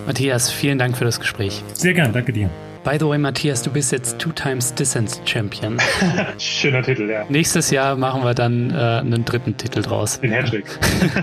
[0.05, 1.63] Matthias, vielen Dank für das Gespräch.
[1.75, 2.51] Sehr gern, danke dir.
[2.83, 5.79] By the way, Matthias, du bist jetzt Two Times Distance Champion.
[6.39, 7.25] Schöner Titel, ja.
[7.29, 10.21] Nächstes Jahr machen wir dann äh, einen dritten Titel draus.
[10.21, 10.67] Den Hattrick.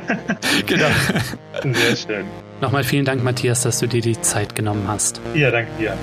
[0.65, 0.87] genau.
[1.61, 2.25] Sehr schön.
[2.61, 5.19] Nochmal vielen Dank, Matthias, dass du dir die Zeit genommen hast.
[5.35, 5.93] Ja, danke dir.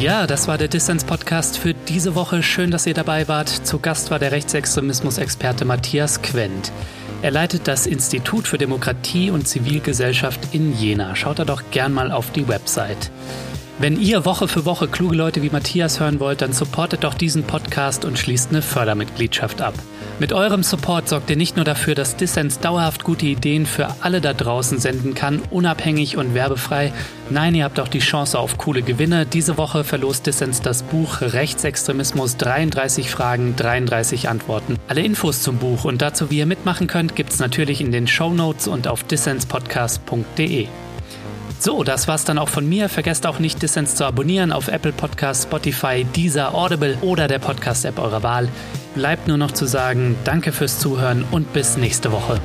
[0.00, 2.42] Ja, das war der Dissens-Podcast für diese Woche.
[2.42, 3.50] Schön, dass ihr dabei wart.
[3.50, 6.72] Zu Gast war der Rechtsextremismus-Experte Matthias Quent.
[7.20, 11.14] Er leitet das Institut für Demokratie und Zivilgesellschaft in Jena.
[11.16, 13.10] Schaut da doch gern mal auf die Website.
[13.80, 17.44] Wenn ihr Woche für Woche kluge Leute wie Matthias hören wollt, dann supportet doch diesen
[17.44, 19.72] Podcast und schließt eine Fördermitgliedschaft ab.
[20.18, 24.20] Mit eurem Support sorgt ihr nicht nur dafür, dass Dissens dauerhaft gute Ideen für alle
[24.20, 26.92] da draußen senden kann, unabhängig und werbefrei.
[27.30, 29.24] Nein, ihr habt auch die Chance auf coole Gewinne.
[29.24, 34.76] Diese Woche verlost Dissens das Buch Rechtsextremismus 33 Fragen, 33 Antworten.
[34.88, 38.34] Alle Infos zum Buch und dazu, wie ihr mitmachen könnt, gibt's natürlich in den Show
[38.34, 40.68] Notes und auf dissenspodcast.de.
[41.62, 42.88] So, das war's dann auch von mir.
[42.88, 47.98] Vergesst auch nicht, Dissens zu abonnieren auf Apple Podcasts, Spotify, Deezer, Audible oder der Podcast-App
[47.98, 48.48] eurer Wahl.
[48.94, 52.40] Bleibt nur noch zu sagen, danke fürs Zuhören und bis nächste Woche.